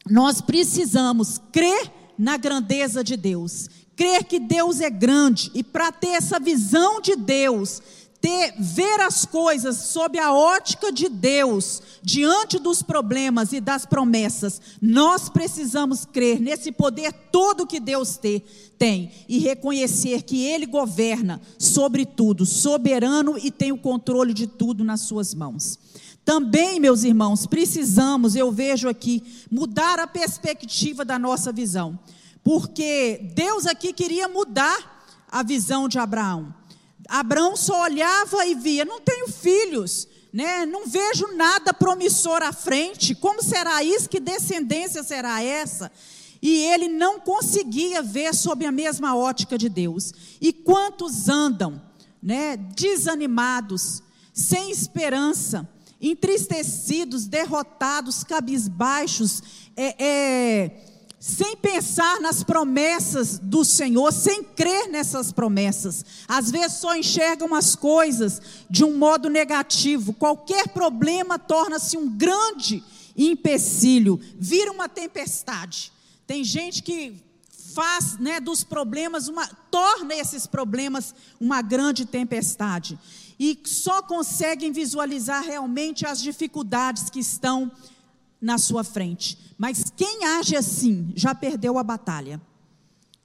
nós 0.10 0.40
precisamos 0.40 1.40
crer 1.52 1.92
na 2.18 2.38
grandeza 2.38 3.04
de 3.04 3.18
Deus, 3.18 3.70
crer 3.96 4.24
que 4.24 4.40
Deus 4.40 4.80
é 4.80 4.90
grande 4.90 5.52
e 5.54 5.62
para 5.62 5.92
ter 5.92 6.10
essa 6.10 6.40
visão 6.40 7.02
de 7.02 7.16
Deus, 7.16 7.82
ter, 8.24 8.54
ver 8.58 9.02
as 9.02 9.26
coisas 9.26 9.76
sob 9.76 10.18
a 10.18 10.34
ótica 10.34 10.94
de 10.94 11.10
Deus, 11.10 11.82
diante 12.02 12.58
dos 12.58 12.82
problemas 12.82 13.52
e 13.52 13.60
das 13.60 13.86
promessas, 13.86 14.62
nós 14.82 15.28
precisamos 15.28 16.06
crer 16.06 16.40
nesse 16.40 16.72
poder 16.72 17.12
todo 17.12 17.68
que 17.68 17.82
Deus 17.82 18.16
tem, 18.16 18.42
tem 18.78 19.12
e 19.28 19.40
reconhecer 19.40 20.22
que 20.22 20.42
Ele 20.42 20.66
governa 20.66 21.42
sobre 21.60 22.06
tudo, 22.06 22.46
soberano 22.46 23.38
e 23.38 23.52
tem 23.52 23.74
o 23.74 23.78
controle 23.78 24.34
de 24.34 24.48
tudo 24.48 24.86
nas 24.86 25.02
Suas 25.02 25.34
mãos. 25.34 25.78
Também, 26.24 26.80
meus 26.80 27.04
irmãos, 27.04 27.46
precisamos, 27.46 28.38
eu 28.38 28.50
vejo 28.54 28.88
aqui, 28.88 29.22
mudar 29.52 30.00
a 30.00 30.08
perspectiva 30.08 31.04
da 31.04 31.20
nossa 31.20 31.52
visão, 31.52 32.00
porque 32.42 33.34
Deus 33.36 33.66
aqui 33.66 33.92
queria 33.92 34.30
mudar 34.30 34.94
a 35.30 35.44
visão 35.44 35.90
de 35.90 36.00
Abraão. 36.00 36.54
Abraão 37.08 37.56
só 37.56 37.84
olhava 37.84 38.46
e 38.46 38.56
via: 38.56 38.86
não 38.86 39.00
tenho 39.02 39.28
filhos, 39.28 40.08
né? 40.32 40.66
não 40.66 40.88
vejo 40.88 41.28
nada 41.36 41.74
promissor 41.74 42.42
à 42.42 42.52
frente, 42.52 43.16
como 43.16 43.44
será 43.44 43.84
isso? 43.84 44.10
Que 44.10 44.20
descendência 44.20 45.04
será 45.04 45.44
essa? 45.44 45.92
E 46.42 46.66
ele 46.66 46.90
não 46.90 47.22
conseguia 47.22 48.02
ver 48.02 48.34
sob 48.36 48.66
a 48.66 48.72
mesma 48.72 49.16
ótica 49.16 49.58
de 49.58 49.70
Deus. 49.70 50.14
E 50.42 50.52
quantos 50.52 51.30
andam 51.30 51.82
né, 52.22 52.58
desanimados, 52.58 54.04
sem 54.34 54.70
esperança, 54.70 55.70
entristecidos, 56.02 57.28
derrotados, 57.28 58.26
cabisbaixos, 58.26 59.42
é, 59.76 59.96
é, 60.04 60.93
sem 61.26 61.56
pensar 61.56 62.20
nas 62.20 62.44
promessas 62.44 63.40
do 63.40 63.64
Senhor, 63.64 64.12
sem 64.12 64.44
crer 64.44 64.90
nessas 64.90 65.32
promessas. 65.32 66.04
Às 66.28 66.52
vezes 66.52 66.80
só 66.80 66.98
enxergam 66.98 67.56
as 67.56 67.78
coisas 67.78 68.42
de 68.70 68.84
um 68.84 68.98
modo 68.98 69.30
negativo. 69.30 70.12
Qualquer 70.12 70.68
problema 70.68 71.40
torna-se 71.40 71.96
um 71.96 72.10
grande 72.10 72.84
empecilho, 73.16 74.20
vira 74.38 74.70
uma 74.74 74.90
tempestade. 74.90 75.94
Tem 76.28 76.44
gente 76.44 76.84
que 76.84 77.16
faz 77.74 78.20
né, 78.20 78.42
dos 78.42 78.66
problemas 78.66 79.30
uma, 79.30 79.48
torna 79.72 80.14
esses 80.14 80.46
problemas 80.46 81.16
uma 81.40 81.62
grande 81.62 82.06
tempestade 82.06 83.00
e 83.40 83.58
só 83.64 84.02
conseguem 84.02 84.74
visualizar 84.74 85.42
realmente 85.42 86.06
as 86.06 86.22
dificuldades 86.22 87.10
que 87.10 87.22
estão 87.22 87.72
na 88.44 88.58
sua 88.58 88.84
frente. 88.84 89.38
Mas 89.58 89.92
quem 89.96 90.26
age 90.26 90.56
assim 90.56 91.12
já 91.16 91.34
perdeu 91.34 91.78
a 91.78 91.84
batalha. 91.84 92.40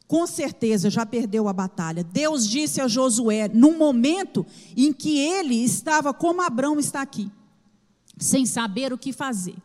Com 0.07 0.27
certeza 0.27 0.89
já 0.89 1.05
perdeu 1.05 1.49
a 1.49 1.53
batalha. 1.53 2.03
Deus 2.03 2.49
disse 2.49 2.81
a 2.81 2.89
Josué, 2.89 3.49
num 3.53 3.77
momento 3.77 4.47
em 4.75 4.93
que 4.93 5.19
ele 5.19 5.57
estava 5.57 6.15
como 6.15 6.41
Abraão 6.41 6.79
está 6.79 7.03
aqui, 7.03 7.31
sem 8.17 8.47
saber 8.47 8.93
o 8.93 8.99
que 8.99 9.13
fazer. 9.13 9.57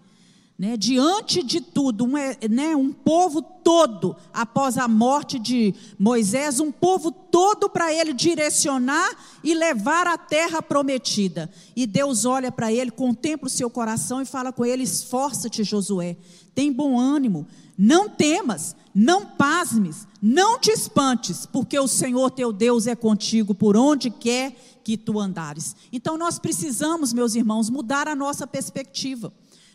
Né, 0.56 0.78
diante 0.78 1.42
de 1.42 1.60
tudo, 1.60 2.06
um, 2.06 2.16
é, 2.16 2.38
né, 2.48 2.76
um 2.76 2.94
povo 2.94 3.42
todo, 3.42 4.16
após 4.32 4.78
a 4.78 4.88
morte 4.88 5.40
de 5.40 5.74
Moisés, 5.98 6.60
um 6.60 6.72
povo 6.72 7.12
todo 7.12 7.68
para 7.68 7.92
ele 7.92 8.14
direcionar 8.14 9.10
e 9.44 9.56
levar 9.56 10.06
à 10.06 10.16
terra 10.16 10.62
prometida. 10.62 11.50
E 11.76 11.88
Deus 11.88 12.24
olha 12.24 12.52
para 12.52 12.72
ele, 12.72 12.92
contempla 12.92 13.48
o 13.48 13.50
seu 13.50 13.68
coração 13.68 14.22
e 14.22 14.26
fala 14.26 14.54
com 14.54 14.64
ele: 14.64 14.84
Esforça-te, 14.84 15.64
Josué, 15.64 16.18
tem 16.54 16.72
bom 16.72 17.00
ânimo, 17.00 17.48
não 17.76 18.08
temas, 18.08 18.76
não 18.94 19.26
pasmes, 19.26 20.08
não 20.22 20.60
te 20.60 20.70
espantes, 20.70 21.48
porque 21.48 21.80
o 21.80 21.88
Senhor 21.88 22.30
teu 22.30 22.54
Deus 22.54 22.86
é 22.86 22.96
contigo 22.96 23.56
por 23.56 23.76
onde 23.76 24.12
quer 24.12 24.56
que 24.84 24.98
tu 24.98 25.20
andares. 25.20 25.76
Então 25.92 26.16
nós 26.16 26.38
precisamos, 26.38 27.12
meus 27.12 27.34
irmãos, 27.34 27.72
mudar 27.72 28.08
a 28.08 28.16
nossa 28.16 28.46
perspectiva 28.46 29.34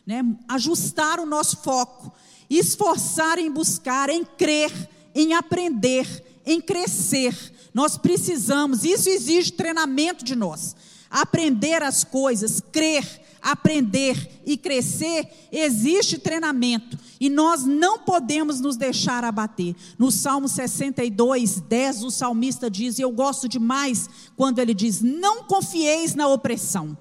né? 0.08 0.24
ajustar 0.48 1.20
o 1.20 1.26
nosso 1.26 1.58
foco, 1.58 2.10
esforçar 2.48 3.38
em 3.38 3.50
buscar, 3.50 4.08
em 4.08 4.24
crer, 4.24 4.72
em 5.14 5.34
aprender, 5.34 6.40
em 6.46 6.62
crescer. 6.62 7.36
Nós 7.74 7.98
precisamos, 7.98 8.84
isso 8.84 9.06
exige 9.10 9.52
treinamento 9.52 10.24
de 10.24 10.34
nós. 10.34 10.74
Aprender 11.10 11.82
as 11.82 12.04
coisas, 12.04 12.58
crer, 12.72 13.04
aprender 13.42 14.40
e 14.46 14.56
crescer, 14.56 15.28
existe 15.52 16.16
treinamento. 16.16 16.98
E 17.20 17.28
nós 17.28 17.66
não 17.66 17.98
podemos 17.98 18.60
nos 18.60 18.78
deixar 18.78 19.24
abater. 19.24 19.76
No 19.98 20.10
Salmo 20.10 20.48
62, 20.48 21.60
10, 21.60 22.04
o 22.04 22.10
salmista 22.10 22.70
diz, 22.70 22.98
e 22.98 23.02
eu 23.02 23.10
gosto 23.10 23.46
demais 23.46 24.08
quando 24.34 24.58
ele 24.58 24.72
diz: 24.72 25.02
Não 25.02 25.44
confieis 25.44 26.14
na 26.14 26.28
opressão. 26.28 26.96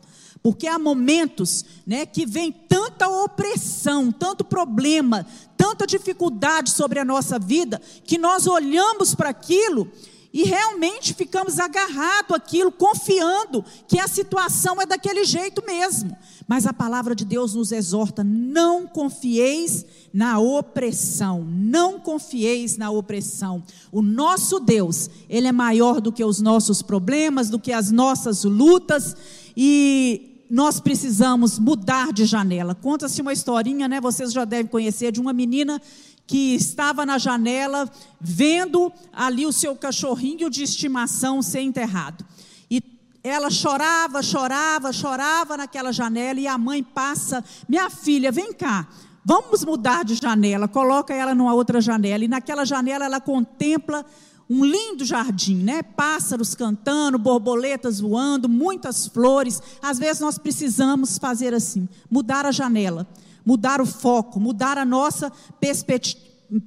Porque 0.48 0.66
há 0.66 0.80
momentos 0.80 1.66
né, 1.86 2.06
que 2.06 2.26
vem 2.26 2.54
tanta 2.54 3.06
opressão, 3.10 4.14
tanto 4.14 4.46
problema, 4.46 5.28
tanta 5.58 5.86
dificuldade 5.86 6.70
sobre 6.70 7.00
a 7.02 7.04
nossa 7.04 7.38
vida, 7.38 7.82
que 8.06 8.18
nós 8.18 8.48
olhamos 8.48 9.14
para 9.14 9.28
aquilo 9.28 9.92
e 10.32 10.44
realmente 10.44 11.14
ficamos 11.14 11.60
agarrados 11.60 12.38
àquilo, 12.38 12.72
confiando 12.72 13.66
que 13.90 14.00
a 14.00 14.08
situação 14.08 14.82
é 14.82 14.86
daquele 14.86 15.26
jeito 15.26 15.62
mesmo. 15.66 16.16
Mas 16.48 16.66
a 16.66 16.72
palavra 16.72 17.14
de 17.14 17.26
Deus 17.26 17.54
nos 17.54 17.74
exorta: 17.74 18.24
não 18.24 18.88
confieis 18.88 19.86
na 20.14 20.40
opressão, 20.40 21.44
não 21.44 22.00
confieis 22.00 22.78
na 22.78 22.90
opressão. 22.90 23.64
O 23.92 24.02
nosso 24.02 24.62
Deus, 24.62 25.10
Ele 25.28 25.48
é 25.48 25.52
maior 25.52 26.00
do 26.00 26.12
que 26.12 26.24
os 26.24 26.40
nossos 26.40 26.82
problemas, 26.82 27.50
do 27.50 27.60
que 27.60 27.74
as 27.74 27.92
nossas 27.92 28.46
lutas, 28.46 29.14
e 29.56 30.37
nós 30.50 30.80
precisamos 30.80 31.60
mudar 31.60 32.14
de 32.14 32.26
janela. 32.26 32.74
Conta-se 32.74 33.22
uma 33.22 33.34
historinha, 33.34 33.88
né? 33.88 34.00
Vocês 34.00 34.32
já 34.32 34.46
devem 34.46 34.68
conhecer, 34.68 35.12
de 35.12 35.20
uma 35.20 35.34
menina 35.34 35.82
que 36.26 36.56
estava 36.56 37.06
na 37.06 37.18
janela 37.18 37.90
vendo 38.20 38.92
ali 39.14 39.46
o 39.46 39.54
seu 39.54 39.76
cachorrinho 39.76 40.50
de 40.50 40.62
estimação 40.64 41.42
ser 41.42 41.62
enterrado. 41.62 42.26
E 42.70 42.82
ela 43.24 43.50
chorava, 43.50 44.22
chorava, 44.22 44.92
chorava 44.92 45.56
naquela 45.56 45.92
janela 45.92 46.40
e 46.40 46.48
a 46.48 46.58
mãe 46.58 46.84
passa: 46.84 47.44
"Minha 47.68 47.90
filha, 47.90 48.32
vem 48.32 48.52
cá. 48.52 48.88
Vamos 49.24 49.64
mudar 49.64 50.04
de 50.04 50.16
janela". 50.16 50.68
Coloca 50.68 51.14
ela 51.14 51.34
numa 51.34 51.54
outra 51.54 51.80
janela 51.80 52.26
e 52.26 52.28
naquela 52.28 52.66
janela 52.66 53.06
ela 53.06 53.22
contempla 53.22 54.06
um 54.50 54.64
lindo 54.64 55.04
jardim, 55.04 55.56
né? 55.56 55.84
Pássaros 55.84 56.56
cantando, 56.56 57.18
borboletas 57.18 58.00
voando, 58.00 58.48
muitas 58.48 59.08
flores. 59.08 59.62
Às 59.82 60.00
vezes 60.00 60.22
nós 60.22 60.38
precisamos 60.38 61.18
fazer 61.18 61.54
assim, 61.54 61.88
mudar 62.10 62.46
a 62.46 62.52
janela 62.52 63.08
mudar 63.48 63.80
o 63.80 63.86
foco, 63.86 64.42
mudar 64.42 64.78
a 64.78 64.84
nossa 64.84 65.32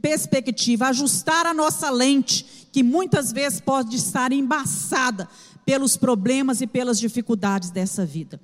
perspectiva, 0.00 0.86
ajustar 0.86 1.44
a 1.44 1.52
nossa 1.52 1.90
lente, 1.90 2.68
que 2.72 2.82
muitas 2.82 3.30
vezes 3.32 3.60
pode 3.60 3.96
estar 3.96 4.32
embaçada 4.32 5.28
pelos 5.66 5.98
problemas 5.98 6.62
e 6.62 6.66
pelas 6.66 6.98
dificuldades 6.98 7.68
dessa 7.68 8.06
vida. 8.06 8.40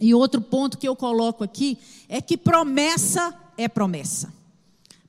E 0.00 0.14
outro 0.14 0.40
ponto 0.40 0.78
que 0.78 0.86
eu 0.86 0.94
coloco 0.94 1.42
aqui 1.42 1.76
é 2.08 2.20
que 2.20 2.36
promessa 2.36 3.34
é 3.58 3.66
promessa. 3.66 4.32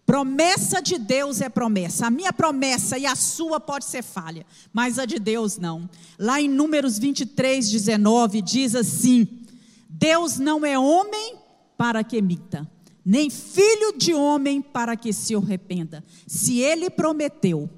Promessa 0.08 0.82
de 0.82 0.98
Deus 0.98 1.42
é 1.42 1.50
promessa. 1.50 2.08
A 2.08 2.10
minha 2.10 2.32
promessa 2.32 2.98
e 2.98 3.06
a 3.06 3.14
sua 3.14 3.60
pode 3.60 3.84
ser 3.84 4.02
falha, 4.02 4.46
mas 4.72 4.98
a 4.98 5.06
de 5.06 5.20
Deus 5.20 5.58
não. 5.58 5.90
Lá 6.18 6.40
em 6.40 6.48
Números 6.48 6.98
23, 6.98 7.70
19, 7.70 8.42
diz 8.42 8.74
assim: 8.74 9.28
Deus 9.90 10.40
não 10.40 10.66
é 10.66 10.80
homem 10.80 11.36
para 11.78 12.06
que 12.06 12.22
minta, 12.22 12.66
nem 13.04 13.30
filho 13.30 13.98
de 13.98 14.14
homem 14.14 14.62
para 14.62 14.96
que 14.96 15.12
se 15.12 15.36
arrependa. 15.36 16.02
Se 16.26 16.62
ele 16.62 16.90
prometeu, 16.90 17.70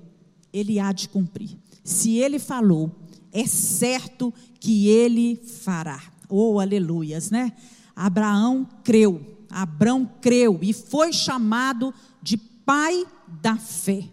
ele 0.54 0.80
há 0.80 0.92
de 0.92 1.10
cumprir. 1.10 1.58
Se 1.84 2.18
ele 2.18 2.38
falou, 2.38 2.92
é 3.34 3.48
certo 3.48 4.32
que 4.60 4.88
ele 4.88 5.36
fará. 5.36 6.00
Oh, 6.30 6.60
aleluias, 6.60 7.32
né? 7.32 7.54
Abraão 7.96 8.70
creu, 8.84 9.20
Abraão 9.50 10.08
creu 10.22 10.60
e 10.62 10.74
foi 10.74 11.12
chamado 11.12 11.92
de 12.22 12.38
pai 12.38 13.06
da 13.42 13.58
fé. 13.58 14.04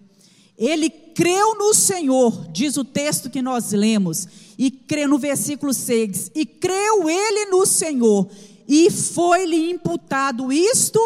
Ele 0.58 0.88
creu 0.88 1.54
no 1.54 1.74
Senhor, 1.74 2.48
diz 2.50 2.76
o 2.76 2.84
texto 2.84 3.28
que 3.28 3.42
nós 3.42 3.72
lemos, 3.72 4.26
e 4.58 4.70
creu 4.70 5.08
no 5.08 5.18
versículo 5.18 5.74
6, 5.74 6.30
e 6.34 6.46
creu 6.46 7.08
ele 7.08 7.46
no 7.46 7.66
Senhor, 7.66 8.28
e 8.66 8.90
foi-lhe 8.90 9.70
imputado 9.70 10.52
isto 10.52 10.98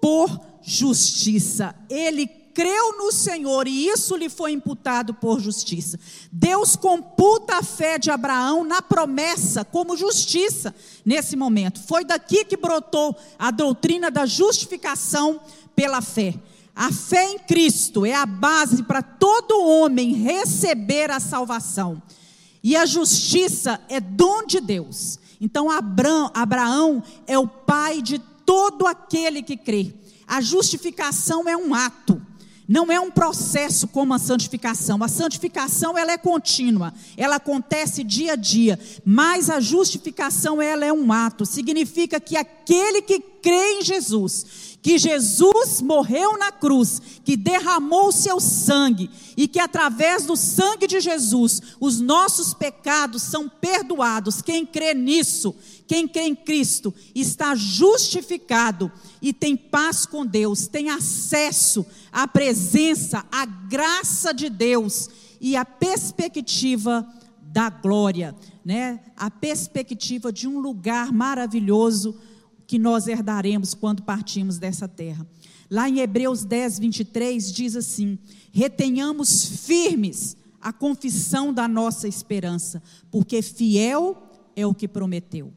por 0.00 0.40
justiça. 0.62 1.74
Ele 1.88 2.26
creu 2.52 2.98
no 2.98 3.12
Senhor 3.12 3.66
e 3.66 3.88
isso 3.88 4.16
lhe 4.16 4.28
foi 4.28 4.52
imputado 4.52 5.14
por 5.14 5.40
justiça. 5.40 5.98
Deus 6.30 6.76
computa 6.76 7.56
a 7.56 7.62
fé 7.62 7.98
de 7.98 8.10
Abraão 8.10 8.64
na 8.64 8.82
promessa 8.82 9.64
como 9.64 9.96
justiça 9.96 10.74
nesse 11.04 11.36
momento. 11.36 11.80
Foi 11.80 12.04
daqui 12.04 12.44
que 12.44 12.56
brotou 12.56 13.16
a 13.38 13.50
doutrina 13.50 14.10
da 14.10 14.26
justificação 14.26 15.40
pela 15.74 16.00
fé. 16.00 16.34
A 16.74 16.92
fé 16.92 17.32
em 17.32 17.38
Cristo 17.38 18.06
é 18.06 18.14
a 18.14 18.24
base 18.24 18.82
para 18.82 19.02
todo 19.02 19.64
homem 19.64 20.14
receber 20.14 21.10
a 21.10 21.20
salvação. 21.20 22.02
E 22.62 22.76
a 22.76 22.86
justiça 22.86 23.80
é 23.88 24.00
dom 24.00 24.46
de 24.46 24.60
Deus. 24.60 25.18
Então 25.40 25.70
Abraão, 25.70 26.30
Abraão 26.34 27.02
é 27.26 27.38
o 27.38 27.46
pai 27.46 28.02
de 28.02 28.18
todo 28.44 28.86
aquele 28.86 29.42
que 29.42 29.56
crê. 29.56 29.94
A 30.26 30.40
justificação 30.40 31.48
é 31.48 31.56
um 31.56 31.74
ato, 31.74 32.20
não 32.68 32.92
é 32.92 33.00
um 33.00 33.10
processo 33.10 33.88
como 33.88 34.14
a 34.14 34.18
santificação. 34.18 35.02
A 35.02 35.08
santificação 35.08 35.98
ela 35.98 36.12
é 36.12 36.18
contínua, 36.18 36.92
ela 37.16 37.36
acontece 37.36 38.04
dia 38.04 38.34
a 38.34 38.36
dia, 38.36 38.78
mas 39.04 39.50
a 39.50 39.58
justificação 39.58 40.62
ela 40.62 40.84
é 40.84 40.92
um 40.92 41.10
ato. 41.10 41.44
Significa 41.44 42.20
que 42.20 42.36
aquele 42.36 43.02
que 43.02 43.18
crê 43.18 43.78
em 43.78 43.82
Jesus, 43.82 44.69
que 44.82 44.96
Jesus 44.96 45.82
morreu 45.82 46.38
na 46.38 46.50
cruz, 46.50 47.00
que 47.22 47.36
derramou 47.36 48.10
seu 48.10 48.40
sangue 48.40 49.10
e 49.36 49.46
que 49.46 49.58
através 49.58 50.24
do 50.24 50.36
sangue 50.36 50.86
de 50.86 51.00
Jesus 51.00 51.60
os 51.78 52.00
nossos 52.00 52.54
pecados 52.54 53.22
são 53.22 53.48
perdoados. 53.48 54.40
Quem 54.40 54.64
crê 54.64 54.94
nisso, 54.94 55.54
quem 55.86 56.08
crê 56.08 56.22
em 56.22 56.34
Cristo, 56.34 56.94
está 57.14 57.54
justificado 57.54 58.90
e 59.20 59.32
tem 59.32 59.56
paz 59.56 60.06
com 60.06 60.24
Deus, 60.24 60.66
tem 60.66 60.88
acesso 60.88 61.84
à 62.10 62.26
presença, 62.26 63.24
à 63.30 63.44
graça 63.44 64.32
de 64.32 64.48
Deus 64.48 65.10
e 65.40 65.56
à 65.56 65.64
perspectiva 65.64 67.06
da 67.42 67.68
glória, 67.68 68.34
né? 68.64 69.00
A 69.16 69.30
perspectiva 69.30 70.32
de 70.32 70.46
um 70.46 70.58
lugar 70.60 71.12
maravilhoso 71.12 72.14
que 72.70 72.78
nós 72.78 73.08
herdaremos 73.08 73.74
quando 73.74 74.04
partimos 74.04 74.56
dessa 74.56 74.86
terra. 74.86 75.26
Lá 75.68 75.88
em 75.88 75.98
Hebreus 75.98 76.44
10, 76.44 76.78
23, 76.78 77.52
diz 77.52 77.74
assim: 77.74 78.16
retenhamos 78.52 79.44
firmes 79.44 80.36
a 80.60 80.72
confissão 80.72 81.52
da 81.52 81.66
nossa 81.66 82.06
esperança, 82.06 82.80
porque 83.10 83.42
fiel 83.42 84.22
é 84.54 84.64
o 84.64 84.72
que 84.72 84.86
prometeu. 84.86 85.52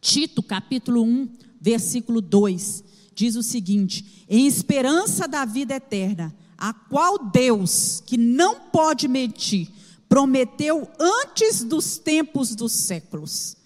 Tito, 0.00 0.44
capítulo 0.44 1.02
1, 1.02 1.28
versículo 1.60 2.20
2, 2.20 2.84
diz 3.16 3.34
o 3.34 3.42
seguinte: 3.42 4.24
em 4.28 4.46
esperança 4.46 5.26
da 5.26 5.44
vida 5.44 5.74
eterna, 5.74 6.32
a 6.56 6.72
qual 6.72 7.18
Deus, 7.32 8.00
que 8.06 8.16
não 8.16 8.60
pode 8.70 9.08
mentir, 9.08 9.68
prometeu 10.08 10.88
antes 11.00 11.64
dos 11.64 11.98
tempos 11.98 12.54
dos 12.54 12.70
séculos. 12.70 13.56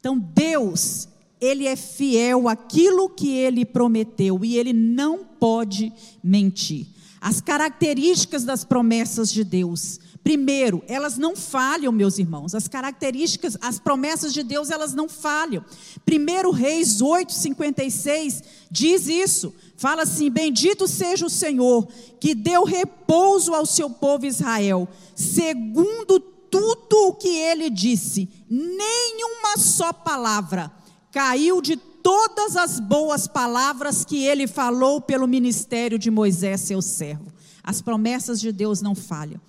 Então, 0.00 0.18
Deus, 0.18 1.08
ele 1.40 1.66
é 1.66 1.76
fiel 1.76 2.48
àquilo 2.48 3.08
que 3.08 3.30
ele 3.30 3.64
prometeu 3.64 4.44
e 4.44 4.56
ele 4.56 4.72
não 4.72 5.24
pode 5.24 5.92
mentir. 6.22 6.86
As 7.20 7.40
características 7.40 8.44
das 8.44 8.64
promessas 8.64 9.32
de 9.32 9.44
Deus. 9.44 9.98
Primeiro, 10.22 10.82
elas 10.86 11.18
não 11.18 11.34
falham, 11.34 11.92
meus 11.92 12.18
irmãos. 12.18 12.54
As 12.54 12.68
características, 12.68 13.56
as 13.60 13.78
promessas 13.78 14.32
de 14.32 14.42
Deus, 14.42 14.70
elas 14.70 14.94
não 14.94 15.08
falham. 15.08 15.64
Primeiro 16.04 16.50
Reis 16.50 17.00
8:56 17.00 18.42
diz 18.70 19.06
isso. 19.06 19.54
Fala 19.76 20.02
assim: 20.02 20.30
Bendito 20.30 20.86
seja 20.86 21.26
o 21.26 21.30
Senhor, 21.30 21.88
que 22.20 22.34
deu 22.34 22.64
repouso 22.64 23.54
ao 23.54 23.66
seu 23.66 23.90
povo 23.90 24.26
Israel, 24.26 24.88
segundo 25.14 26.20
tudo 26.50 27.08
o 27.08 27.14
que 27.14 27.28
ele 27.28 27.68
disse, 27.68 28.28
nenhuma 28.48 29.56
só 29.58 29.92
palavra 29.92 30.70
caiu 31.14 31.62
de 31.62 31.76
todas 31.76 32.56
as 32.56 32.80
boas 32.80 33.28
palavras 33.28 34.04
que 34.04 34.26
ele 34.26 34.48
falou 34.48 35.00
pelo 35.00 35.28
ministério 35.28 35.96
de 35.96 36.10
Moisés, 36.10 36.62
seu 36.62 36.82
servo. 36.82 37.32
As 37.62 37.80
promessas 37.80 38.40
de 38.40 38.50
Deus 38.50 38.82
não 38.82 38.96
falham. 38.96 39.40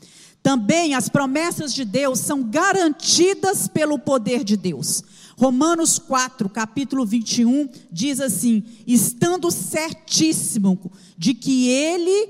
Também 0.43 0.93
as 0.93 1.09
promessas 1.09 1.73
de 1.73 1.83
Deus 1.83 2.19
são 2.19 2.43
garantidas 2.43 3.67
pelo 3.67 3.97
poder 3.97 4.43
de 4.43 4.55
Deus. 4.55 5.03
Romanos 5.35 5.97
4, 5.97 6.47
capítulo 6.49 7.03
21, 7.03 7.67
diz 7.91 8.21
assim: 8.21 8.63
estando 8.85 9.49
certíssimo 9.49 10.91
de 11.17 11.33
que 11.33 11.67
ele 11.67 12.29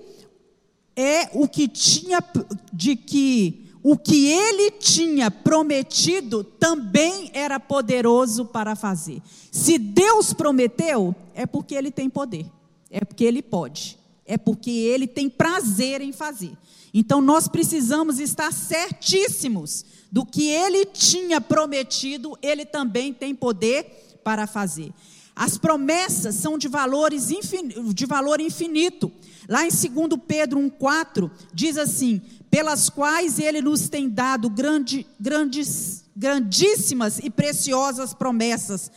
é 0.95 1.29
o 1.33 1.45
que 1.45 1.67
tinha, 1.67 2.23
de 2.71 2.95
que 2.95 3.64
o 3.87 3.95
que 3.95 4.25
ele 4.29 4.71
tinha 4.71 5.29
prometido 5.29 6.43
também 6.43 7.29
era 7.35 7.59
poderoso 7.59 8.43
para 8.43 8.75
fazer. 8.75 9.21
Se 9.51 9.77
Deus 9.77 10.33
prometeu, 10.33 11.13
é 11.35 11.45
porque 11.45 11.75
ele 11.75 11.91
tem 11.91 12.09
poder, 12.09 12.47
é 12.89 13.05
porque 13.05 13.23
ele 13.23 13.43
pode, 13.43 13.99
é 14.25 14.39
porque 14.39 14.71
ele 14.71 15.05
tem 15.05 15.29
prazer 15.29 16.01
em 16.01 16.11
fazer. 16.11 16.57
Então 16.91 17.21
nós 17.21 17.47
precisamos 17.47 18.19
estar 18.19 18.51
certíssimos 18.51 19.85
do 20.11 20.25
que 20.25 20.49
ele 20.49 20.87
tinha 20.87 21.39
prometido, 21.39 22.35
ele 22.41 22.65
também 22.65 23.13
tem 23.13 23.35
poder 23.35 24.19
para 24.23 24.47
fazer. 24.47 24.91
As 25.35 25.59
promessas 25.59 26.33
são 26.33 26.57
de, 26.57 26.67
valores 26.67 27.29
de 27.93 28.05
valor 28.07 28.41
infinito. 28.41 29.11
Lá 29.47 29.63
em 29.63 29.69
2 29.69 30.19
Pedro 30.25 30.59
1,4 30.59 31.29
diz 31.53 31.77
assim: 31.77 32.19
pelas 32.55 32.89
quais 32.89 33.37
ele 33.37 33.61
nos 33.61 33.89
tem 33.89 34.07
dado 34.07 34.49
grande, 34.49 35.05
grandes, 35.19 36.05
grandíssimas 36.15 37.19
e 37.19 37.29
preciosas 37.29 38.13
promessas, 38.13 38.89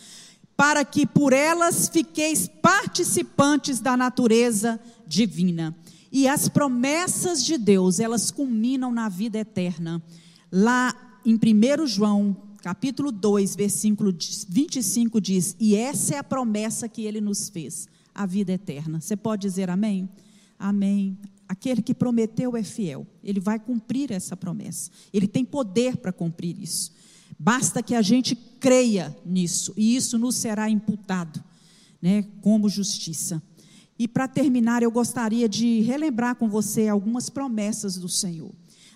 para 0.56 0.84
que 0.84 1.04
por 1.04 1.32
elas 1.32 1.88
fiqueis 1.88 2.46
participantes 2.46 3.80
da 3.80 3.96
natureza 3.96 4.78
divina. 5.04 5.76
E 6.12 6.28
as 6.28 6.48
promessas 6.48 7.42
de 7.44 7.58
Deus, 7.58 7.98
elas 7.98 8.30
culminam 8.30 8.92
na 8.92 9.08
vida 9.08 9.38
eterna. 9.38 10.00
Lá 10.52 10.94
em 11.26 11.34
1 11.34 11.84
João, 11.84 12.36
capítulo 12.62 13.10
2, 13.10 13.56
versículo 13.56 14.14
25 14.48 15.20
diz: 15.20 15.56
"E 15.58 15.74
essa 15.74 16.14
é 16.14 16.18
a 16.18 16.22
promessa 16.22 16.88
que 16.88 17.02
ele 17.02 17.20
nos 17.20 17.48
fez, 17.48 17.88
a 18.14 18.24
vida 18.24 18.52
eterna". 18.52 19.00
Você 19.00 19.16
pode 19.16 19.42
dizer 19.42 19.68
amém? 19.68 20.08
Amém. 20.56 21.18
Aquele 21.48 21.80
que 21.80 21.94
prometeu 21.94 22.56
é 22.56 22.62
fiel. 22.62 23.06
Ele 23.24 23.40
vai 23.40 23.58
cumprir 23.58 24.12
essa 24.12 24.36
promessa. 24.36 24.90
Ele 25.12 25.26
tem 25.26 25.44
poder 25.44 25.96
para 25.96 26.12
cumprir 26.12 26.60
isso. 26.60 26.92
Basta 27.38 27.82
que 27.82 27.94
a 27.94 28.02
gente 28.02 28.34
creia 28.34 29.16
nisso 29.24 29.72
e 29.76 29.96
isso 29.96 30.18
nos 30.18 30.34
será 30.34 30.68
imputado, 30.68 31.42
né, 32.02 32.24
como 32.42 32.68
justiça. 32.68 33.42
E 33.98 34.06
para 34.06 34.28
terminar, 34.28 34.82
eu 34.82 34.90
gostaria 34.90 35.48
de 35.48 35.80
relembrar 35.80 36.36
com 36.36 36.48
você 36.48 36.88
algumas 36.88 37.30
promessas 37.30 37.96
do 37.96 38.08
Senhor. 38.08 38.52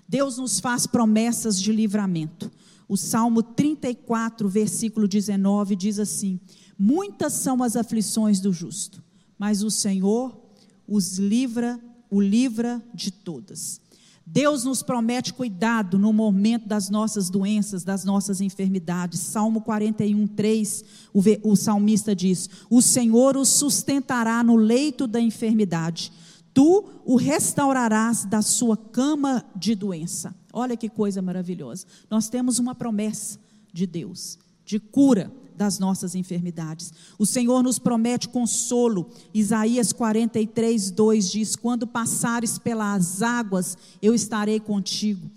Deus 0.08 0.38
nos 0.38 0.60
faz 0.60 0.86
promessas 0.86 1.60
de 1.60 1.72
livramento. 1.72 2.50
O 2.88 2.96
Salmo 2.96 3.42
34, 3.42 4.48
versículo 4.48 5.08
19 5.08 5.74
diz 5.74 5.98
assim: 5.98 6.38
Muitas 6.78 7.32
são 7.32 7.62
as 7.62 7.76
aflições 7.76 8.40
do 8.40 8.52
justo, 8.52 9.02
mas 9.38 9.62
o 9.62 9.70
Senhor 9.70 10.38
os 10.86 11.18
livra 11.18 11.80
o 12.12 12.20
livra 12.20 12.82
de 12.94 13.10
todas. 13.10 13.80
Deus 14.24 14.64
nos 14.64 14.82
promete 14.82 15.32
cuidado 15.32 15.98
no 15.98 16.12
momento 16.12 16.68
das 16.68 16.90
nossas 16.90 17.28
doenças, 17.28 17.82
das 17.82 18.04
nossas 18.04 18.40
enfermidades. 18.40 19.18
Salmo 19.18 19.62
41, 19.62 20.26
3, 20.28 20.84
o, 21.12 21.22
o 21.42 21.56
salmista 21.56 22.14
diz: 22.14 22.48
O 22.70 22.82
Senhor 22.82 23.36
o 23.36 23.46
sustentará 23.46 24.44
no 24.44 24.56
leito 24.56 25.06
da 25.06 25.20
enfermidade, 25.20 26.12
tu 26.52 26.84
o 27.04 27.16
restaurarás 27.16 28.26
da 28.26 28.42
sua 28.42 28.76
cama 28.76 29.44
de 29.56 29.74
doença. 29.74 30.34
Olha 30.52 30.76
que 30.76 30.90
coisa 30.90 31.22
maravilhosa. 31.22 31.86
Nós 32.10 32.28
temos 32.28 32.58
uma 32.58 32.74
promessa 32.74 33.40
de 33.72 33.86
Deus, 33.86 34.38
de 34.64 34.78
cura 34.78 35.32
das 35.62 35.78
nossas 35.78 36.16
enfermidades. 36.16 36.92
O 37.16 37.24
Senhor 37.24 37.62
nos 37.62 37.78
promete 37.78 38.28
consolo. 38.28 39.08
Isaías 39.32 39.92
43, 39.92 40.90
2 40.90 41.30
diz: 41.30 41.54
Quando 41.54 41.86
passares 41.86 42.58
pelas 42.58 43.22
águas, 43.22 43.78
eu 44.02 44.12
estarei 44.12 44.58
contigo. 44.58 45.30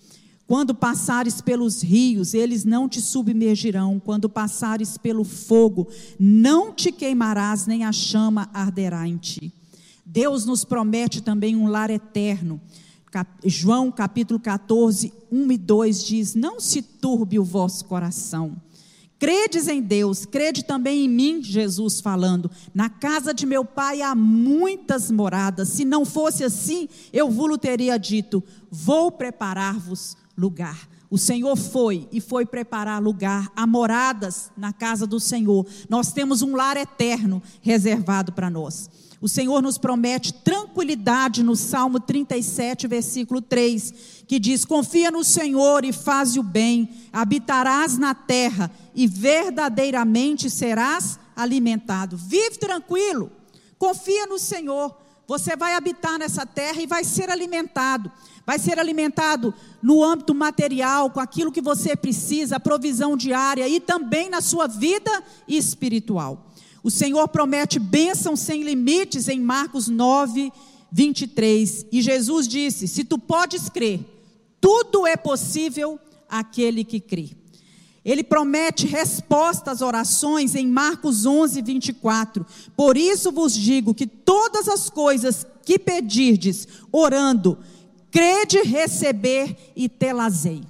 Quando 0.48 0.74
passares 0.74 1.42
pelos 1.42 1.84
rios, 1.84 2.34
eles 2.34 2.66
não 2.66 2.90
te 2.90 3.02
submergirão. 3.02 4.00
Quando 4.00 4.28
passares 4.28 4.98
pelo 4.98 5.24
fogo, 5.24 5.88
não 6.20 6.74
te 6.74 6.92
queimarás, 6.92 7.68
nem 7.68 7.84
a 7.84 7.92
chama 7.92 8.50
arderá 8.52 9.08
em 9.08 9.18
ti. 9.18 9.54
Deus 10.04 10.44
nos 10.44 10.66
promete 10.66 11.22
também 11.22 11.56
um 11.56 11.68
lar 11.68 11.92
eterno. 11.92 12.60
João 13.46 13.92
capítulo 13.92 14.40
14, 14.40 15.14
1 15.32 15.52
e 15.52 15.58
2 15.58 16.04
diz: 16.04 16.34
Não 16.34 16.60
se 16.60 16.82
turbe 16.82 17.38
o 17.38 17.44
vosso 17.44 17.86
coração. 17.86 18.56
Credes 19.18 19.68
em 19.68 19.82
Deus, 19.82 20.26
crede 20.26 20.64
também 20.64 21.06
em 21.06 21.10
mim, 21.10 21.42
Jesus 21.42 22.02
falando. 22.02 22.52
Na 22.74 22.90
casa 22.90 23.34
de 23.34 23.46
meu 23.46 23.64
pai 23.64 24.02
há 24.02 24.14
muitas 24.14 25.10
moradas. 25.10 25.70
Se 25.70 25.86
não 25.86 26.04
fosse 26.04 26.44
assim, 26.44 26.90
eu 27.14 27.30
vos 27.30 27.58
teria 27.58 27.98
dito: 27.98 28.44
Vou 28.70 29.12
preparar-vos 29.12 30.18
lugar. 30.38 30.90
O 31.10 31.18
Senhor 31.18 31.56
foi 31.56 32.10
e 32.12 32.20
foi 32.20 32.46
preparar 32.46 33.02
lugar, 33.02 33.50
há 33.56 33.66
moradas 33.66 34.52
na 34.58 34.74
casa 34.74 35.08
do 35.08 35.20
Senhor. 35.20 35.66
Nós 35.88 36.12
temos 36.12 36.42
um 36.42 36.56
lar 36.56 36.76
eterno 36.76 37.42
reservado 37.62 38.34
para 38.34 38.50
nós. 38.50 38.90
O 39.22 39.30
Senhor 39.30 39.62
nos 39.62 39.78
promete 39.78 40.34
tranquilidade 40.34 41.42
no 41.42 41.56
Salmo 41.56 42.00
37, 42.00 42.88
versículo 42.88 43.42
3, 43.42 43.94
que 44.28 44.40
diz: 44.40 44.66
Confia 44.66 45.10
no 45.10 45.24
Senhor 45.24 45.86
e 45.86 45.94
faz 45.94 46.36
o 46.36 46.44
bem, 46.44 46.90
habitarás 47.14 47.98
na 47.98 48.14
terra 48.14 48.70
e 48.94 49.08
verdadeiramente 49.08 50.50
serás 50.50 51.18
alimentado. 51.36 52.18
Vive 52.18 52.58
tranquilo, 52.58 53.32
confia 53.78 54.26
no 54.28 54.38
Senhor. 54.38 54.96
Você 55.28 55.56
vai 55.56 55.74
habitar 55.74 56.20
nessa 56.20 56.46
terra 56.46 56.80
e 56.82 56.86
vai 56.86 57.04
ser 57.04 57.32
alimentado. 57.32 58.12
Vai 58.46 58.60
ser 58.60 58.78
alimentado 58.78 59.54
no 59.82 60.04
âmbito 60.04 60.36
material, 60.36 61.10
com 61.10 61.20
aquilo 61.20 61.52
que 61.52 61.62
você 61.62 61.96
precisa, 61.96 62.58
a 62.58 62.60
provisão 62.60 63.18
diária 63.18 63.68
e 63.68 63.80
também 63.80 64.30
na 64.30 64.40
sua 64.40 64.68
vida 64.68 65.24
espiritual. 65.48 66.45
O 66.86 66.92
Senhor 66.92 67.28
promete 67.28 67.80
bênção 67.80 68.36
sem 68.36 68.62
limites 68.62 69.28
em 69.28 69.40
Marcos 69.40 69.88
9, 69.88 70.54
23. 70.92 71.88
E 71.92 72.00
Jesus 72.00 72.48
disse: 72.48 72.88
Se 72.88 73.04
tu 73.04 73.18
podes 73.18 73.70
crer, 73.70 74.02
tudo 74.62 75.08
é 75.08 75.18
possível 75.18 76.00
àquele 76.30 76.84
que 76.84 77.00
crê. 77.00 77.32
Ele 78.06 78.24
promete 78.24 78.86
resposta 78.86 79.72
às 79.72 79.82
orações 79.82 80.54
em 80.54 80.68
Marcos 80.68 81.26
11, 81.26 81.60
24. 81.60 82.46
Por 82.78 82.98
isso 82.98 83.32
vos 83.32 83.56
digo 83.56 83.92
que 83.92 84.06
todas 84.06 84.68
as 84.68 84.88
coisas 84.88 85.44
que 85.66 85.80
pedirdes, 85.80 86.68
orando, 86.92 87.58
crede 88.12 88.62
receber 88.62 89.58
e 89.76 89.90
telazei. 89.90 90.62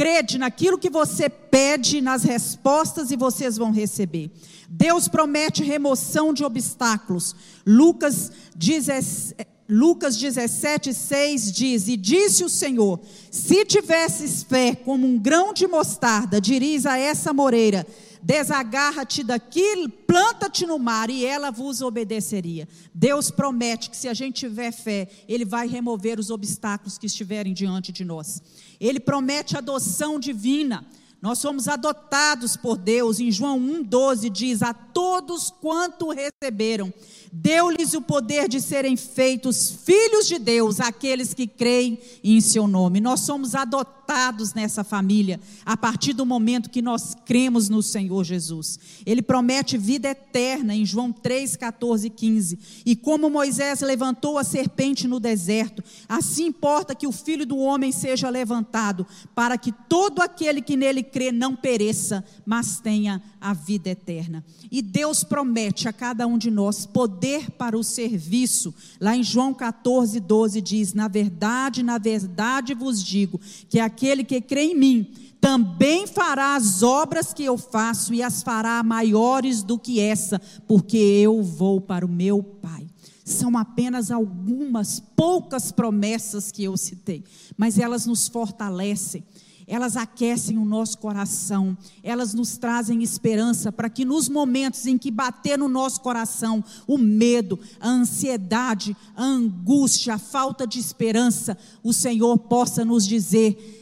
Crede 0.00 0.38
naquilo 0.38 0.78
que 0.78 0.88
você 0.88 1.28
pede, 1.28 2.00
nas 2.00 2.22
respostas 2.22 3.10
e 3.10 3.16
vocês 3.16 3.58
vão 3.58 3.70
receber. 3.70 4.30
Deus 4.66 5.08
promete 5.08 5.62
remoção 5.62 6.32
de 6.32 6.42
obstáculos. 6.42 7.36
Lucas 7.66 8.32
17, 8.56 9.46
Lucas 9.68 10.16
17, 10.16 10.94
6 10.94 11.52
diz: 11.52 11.86
E 11.86 11.98
disse 11.98 12.42
o 12.42 12.48
Senhor: 12.48 12.98
Se 13.30 13.62
tivesses 13.66 14.42
fé 14.42 14.74
como 14.74 15.06
um 15.06 15.18
grão 15.18 15.52
de 15.52 15.66
mostarda, 15.66 16.40
diris 16.40 16.86
a 16.86 16.96
essa 16.96 17.34
moreira: 17.34 17.86
Desagarra-te 18.22 19.22
daqui, 19.22 19.86
planta-te 20.06 20.66
no 20.66 20.78
mar, 20.78 21.08
e 21.08 21.24
ela 21.24 21.50
vos 21.50 21.80
obedeceria. 21.80 22.68
Deus 22.94 23.30
promete 23.30 23.88
que 23.88 23.96
se 23.96 24.08
a 24.08 24.14
gente 24.14 24.40
tiver 24.40 24.72
fé, 24.72 25.08
Ele 25.28 25.44
vai 25.44 25.68
remover 25.68 26.18
os 26.18 26.30
obstáculos 26.30 26.98
que 26.98 27.06
estiverem 27.06 27.52
diante 27.54 27.92
de 27.92 28.04
nós. 28.04 28.42
Ele 28.80 28.98
promete 28.98 29.56
adoção 29.56 30.18
divina. 30.18 30.84
Nós 31.20 31.38
somos 31.38 31.68
adotados 31.68 32.56
por 32.56 32.78
Deus. 32.78 33.20
Em 33.20 33.30
João 33.30 33.60
1,12 33.60 34.30
diz: 34.30 34.62
A 34.62 34.72
todos 34.72 35.50
quanto 35.50 36.10
receberam, 36.10 36.92
deu-lhes 37.30 37.92
o 37.94 38.00
poder 38.00 38.48
de 38.48 38.60
serem 38.60 38.96
feitos 38.96 39.70
filhos 39.84 40.26
de 40.26 40.38
Deus, 40.38 40.80
aqueles 40.80 41.34
que 41.34 41.46
creem 41.46 41.98
em 42.24 42.40
seu 42.40 42.66
nome. 42.66 43.00
Nós 43.00 43.20
somos 43.20 43.54
adotados 43.54 44.54
nessa 44.54 44.82
família 44.82 45.38
a 45.64 45.76
partir 45.76 46.12
do 46.12 46.26
momento 46.26 46.70
que 46.70 46.82
nós 46.82 47.14
cremos 47.24 47.68
no 47.68 47.82
Senhor 47.82 48.24
Jesus. 48.24 48.78
Ele 49.06 49.22
promete 49.22 49.76
vida 49.76 50.08
eterna 50.08 50.74
em 50.74 50.84
João 50.84 51.12
3, 51.12 51.54
14 51.56 52.10
15. 52.10 52.58
E 52.84 52.96
como 52.96 53.30
Moisés 53.30 53.80
levantou 53.80 54.38
a 54.38 54.42
serpente 54.42 55.06
no 55.06 55.20
deserto, 55.20 55.84
assim 56.08 56.46
importa 56.46 56.94
que 56.94 57.06
o 57.06 57.12
filho 57.12 57.46
do 57.46 57.58
homem 57.58 57.92
seja 57.92 58.28
levantado, 58.28 59.06
para 59.34 59.56
que 59.56 59.70
todo 59.70 60.20
aquele 60.20 60.60
que 60.60 60.76
nele 60.76 61.02
crê 61.10 61.32
não 61.32 61.56
pereça, 61.56 62.24
mas 62.44 62.80
tenha 62.80 63.22
a 63.40 63.52
vida 63.52 63.90
eterna. 63.90 64.44
E 64.70 64.80
Deus 64.80 65.24
promete 65.24 65.88
a 65.88 65.92
cada 65.92 66.26
um 66.26 66.38
de 66.38 66.50
nós 66.50 66.86
poder 66.86 67.50
para 67.52 67.76
o 67.76 67.84
serviço. 67.84 68.74
Lá 69.00 69.16
em 69.16 69.22
João 69.22 69.52
14, 69.52 70.20
12 70.20 70.60
diz: 70.60 70.94
Na 70.94 71.08
verdade, 71.08 71.82
na 71.82 71.98
verdade 71.98 72.74
vos 72.74 73.02
digo 73.02 73.40
que 73.68 73.80
aquele 73.80 74.24
que 74.24 74.40
crê 74.40 74.64
em 74.64 74.76
mim, 74.76 75.12
também 75.40 76.06
fará 76.06 76.54
as 76.54 76.82
obras 76.82 77.32
que 77.32 77.42
eu 77.42 77.56
faço 77.56 78.12
e 78.12 78.22
as 78.22 78.42
fará 78.42 78.82
maiores 78.82 79.62
do 79.62 79.78
que 79.78 79.98
essa, 79.98 80.40
porque 80.68 80.98
eu 80.98 81.42
vou 81.42 81.80
para 81.80 82.04
o 82.04 82.08
meu 82.08 82.42
Pai. 82.42 82.86
São 83.24 83.56
apenas 83.56 84.10
algumas 84.10 85.00
poucas 85.00 85.72
promessas 85.72 86.50
que 86.50 86.64
eu 86.64 86.76
citei, 86.76 87.24
mas 87.56 87.78
elas 87.78 88.04
nos 88.04 88.28
fortalecem 88.28 89.24
elas 89.70 89.96
aquecem 89.96 90.58
o 90.58 90.64
nosso 90.64 90.98
coração, 90.98 91.78
elas 92.02 92.34
nos 92.34 92.58
trazem 92.58 93.04
esperança 93.04 93.70
para 93.70 93.88
que 93.88 94.04
nos 94.04 94.28
momentos 94.28 94.84
em 94.84 94.98
que 94.98 95.12
bater 95.12 95.56
no 95.56 95.68
nosso 95.68 96.00
coração 96.00 96.62
o 96.88 96.98
medo, 96.98 97.56
a 97.78 97.88
ansiedade, 97.88 98.96
a 99.14 99.24
angústia, 99.24 100.14
a 100.14 100.18
falta 100.18 100.66
de 100.66 100.80
esperança, 100.80 101.56
o 101.84 101.92
Senhor 101.92 102.36
possa 102.36 102.84
nos 102.84 103.06
dizer: 103.06 103.80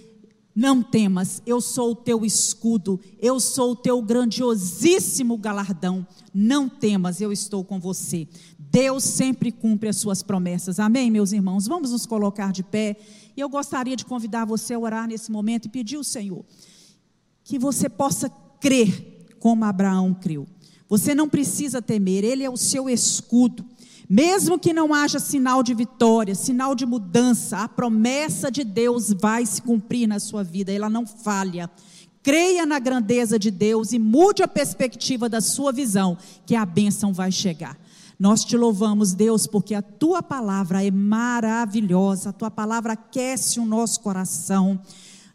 não 0.55 0.83
temas, 0.83 1.41
eu 1.47 1.59
sou 1.59 1.93
o 1.93 1.97
teu 1.97 2.23
escudo, 2.23 3.01
eu 3.19 3.41
sou 3.41 3.71
o 3.71 3.77
teu 3.77 4.03
grandiosíssimo 4.03 5.39
galardão. 5.39 6.07
Não 6.35 6.69
temas, 6.69 7.21
eu 7.23 7.33
estou 7.33 7.65
com 7.65 7.81
você. 7.81 8.29
Deus 8.59 9.05
sempre 9.05 9.51
cumpre 9.51 9.89
as 9.89 9.97
suas 9.97 10.23
promessas. 10.23 10.79
Amém, 10.79 11.11
meus 11.11 11.33
irmãos? 11.33 11.67
Vamos 11.67 11.93
nos 11.93 12.05
colocar 12.05 12.53
de 12.53 12.63
pé. 12.63 12.97
E 13.39 13.41
eu 13.41 13.49
gostaria 13.49 13.95
de 13.95 14.05
convidar 14.05 14.45
você 14.45 14.75
a 14.75 14.79
orar 14.81 15.07
nesse 15.07 15.31
momento 15.31 15.67
e 15.67 15.69
pedir 15.69 15.95
ao 15.95 16.03
Senhor 16.03 16.45
que 17.45 17.57
você 17.57 17.89
possa 17.89 18.29
crer 18.59 19.29
como 19.39 19.65
Abraão 19.65 20.13
creu. 20.13 20.45
Você 20.89 21.15
não 21.15 21.29
precisa 21.29 21.81
temer, 21.81 22.25
ele 22.25 22.43
é 22.43 22.51
o 22.51 22.57
seu 22.57 22.91
escudo. 22.91 23.65
Mesmo 24.11 24.59
que 24.59 24.73
não 24.73 24.93
haja 24.93 25.21
sinal 25.21 25.63
de 25.63 25.73
vitória, 25.73 26.35
sinal 26.35 26.75
de 26.75 26.85
mudança, 26.85 27.59
a 27.59 27.69
promessa 27.69 28.51
de 28.51 28.65
Deus 28.65 29.13
vai 29.13 29.47
se 29.47 29.63
cumprir 29.63 30.09
na 30.09 30.19
sua 30.19 30.43
vida, 30.43 30.73
ela 30.73 30.91
não 30.91 31.07
falha. 31.07 31.71
Creia 32.25 32.67
na 32.67 32.81
grandeza 32.81 33.39
de 33.39 33.53
Deus 33.53 33.93
e 33.93 34.01
mude 34.01 34.43
a 34.43 34.49
perspectiva 34.49 35.29
da 35.29 35.41
sua 35.41 35.71
visão, 35.71 36.19
que 36.45 36.57
a 36.57 36.67
bênção 36.67 37.13
vai 37.13 37.31
chegar. 37.31 37.79
Nós 38.19 38.45
te 38.45 38.57
louvamos, 38.57 39.15
Deus, 39.15 39.47
porque 39.47 39.75
a 39.75 39.83
tua 39.83 40.23
palavra 40.23 40.85
é 40.85 40.91
maravilhosa, 40.91 42.31
a 42.31 42.33
tua 42.33 42.51
palavra 42.51 42.95
aquece 42.95 43.61
o 43.61 43.65
nosso 43.65 44.01
coração. 44.01 44.81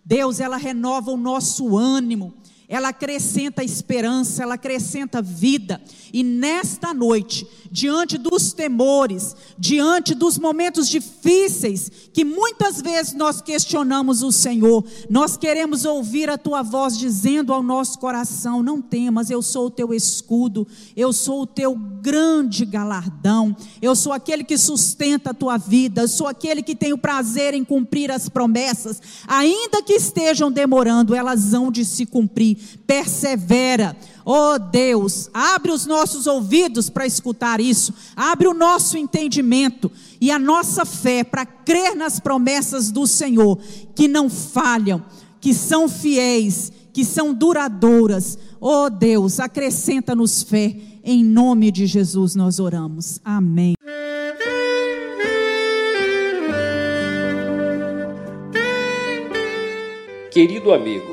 Deus, 0.04 0.42
ela 0.42 0.58
renova 0.58 1.10
o 1.12 1.18
nosso 1.18 1.78
ânimo 1.78 2.34
ela 2.74 2.90
acrescenta 2.90 3.64
esperança, 3.64 4.42
ela 4.42 4.56
acrescenta 4.56 5.22
vida. 5.22 5.80
E 6.12 6.24
nesta 6.24 6.92
noite, 6.92 7.46
diante 7.72 8.18
dos 8.18 8.52
temores, 8.52 9.36
diante 9.60 10.16
dos 10.16 10.40
momentos 10.40 10.90
difíceis, 10.90 11.92
que 12.12 12.26
muitas 12.26 12.82
vezes 12.82 13.14
nós 13.14 13.42
questionamos 13.42 14.24
o 14.24 14.32
Senhor, 14.32 14.84
nós 15.08 15.38
queremos 15.38 15.86
ouvir 15.86 16.32
a 16.32 16.38
tua 16.38 16.64
voz 16.64 16.98
dizendo 16.98 17.54
ao 17.54 17.62
nosso 17.62 18.00
coração: 18.00 18.64
Não 18.64 18.82
temas, 18.82 19.30
eu 19.30 19.44
sou 19.44 19.68
o 19.68 19.72
teu 19.72 19.94
escudo, 19.94 20.68
eu 20.96 21.14
sou 21.14 21.44
o 21.44 21.48
teu 21.48 21.76
grande 21.76 22.66
galardão, 22.66 23.56
eu 23.84 23.96
sou 23.96 24.14
aquele 24.14 24.44
que 24.44 24.58
sustenta 24.58 25.30
a 25.30 25.34
tua 25.34 25.58
vida, 25.58 26.02
eu 26.02 26.08
sou 26.08 26.26
aquele 26.26 26.64
que 26.64 26.76
tem 26.76 26.92
o 26.92 26.98
prazer 26.98 27.54
em 27.54 27.64
cumprir 27.64 28.10
as 28.10 28.28
promessas, 28.28 29.00
ainda 29.28 29.84
que 29.84 29.94
estejam 29.94 30.52
demorando, 30.52 31.14
elas 31.14 31.54
hão 31.54 31.72
de 31.72 31.86
se 31.86 32.08
cumprir 32.08 32.63
persevera. 32.86 33.96
Oh 34.26 34.58
Deus, 34.58 35.30
abre 35.34 35.72
os 35.72 35.86
nossos 35.86 36.28
ouvidos 36.28 36.90
para 36.90 37.06
escutar 37.06 37.60
isso, 37.60 37.94
abre 38.16 38.48
o 38.48 38.54
nosso 38.54 38.98
entendimento 38.98 39.92
e 40.22 40.32
a 40.32 40.40
nossa 40.40 40.86
fé 40.86 41.24
para 41.24 41.46
crer 41.46 41.96
nas 41.96 42.20
promessas 42.20 42.92
do 42.92 43.06
Senhor, 43.06 43.60
que 43.96 44.08
não 44.08 44.30
falham, 44.30 45.04
que 45.42 45.54
são 45.54 45.90
fiéis, 45.90 46.72
que 46.94 47.04
são 47.04 47.34
duradouras. 47.34 48.38
Oh 48.62 48.90
Deus, 48.90 49.40
acrescenta-nos 49.40 50.44
fé, 50.44 50.76
em 51.04 51.24
nome 51.24 51.72
de 51.72 51.86
Jesus 51.86 52.36
nós 52.36 52.60
oramos. 52.60 53.20
Amém. 53.26 53.74
Querido 60.32 60.74
amigo, 60.74 61.13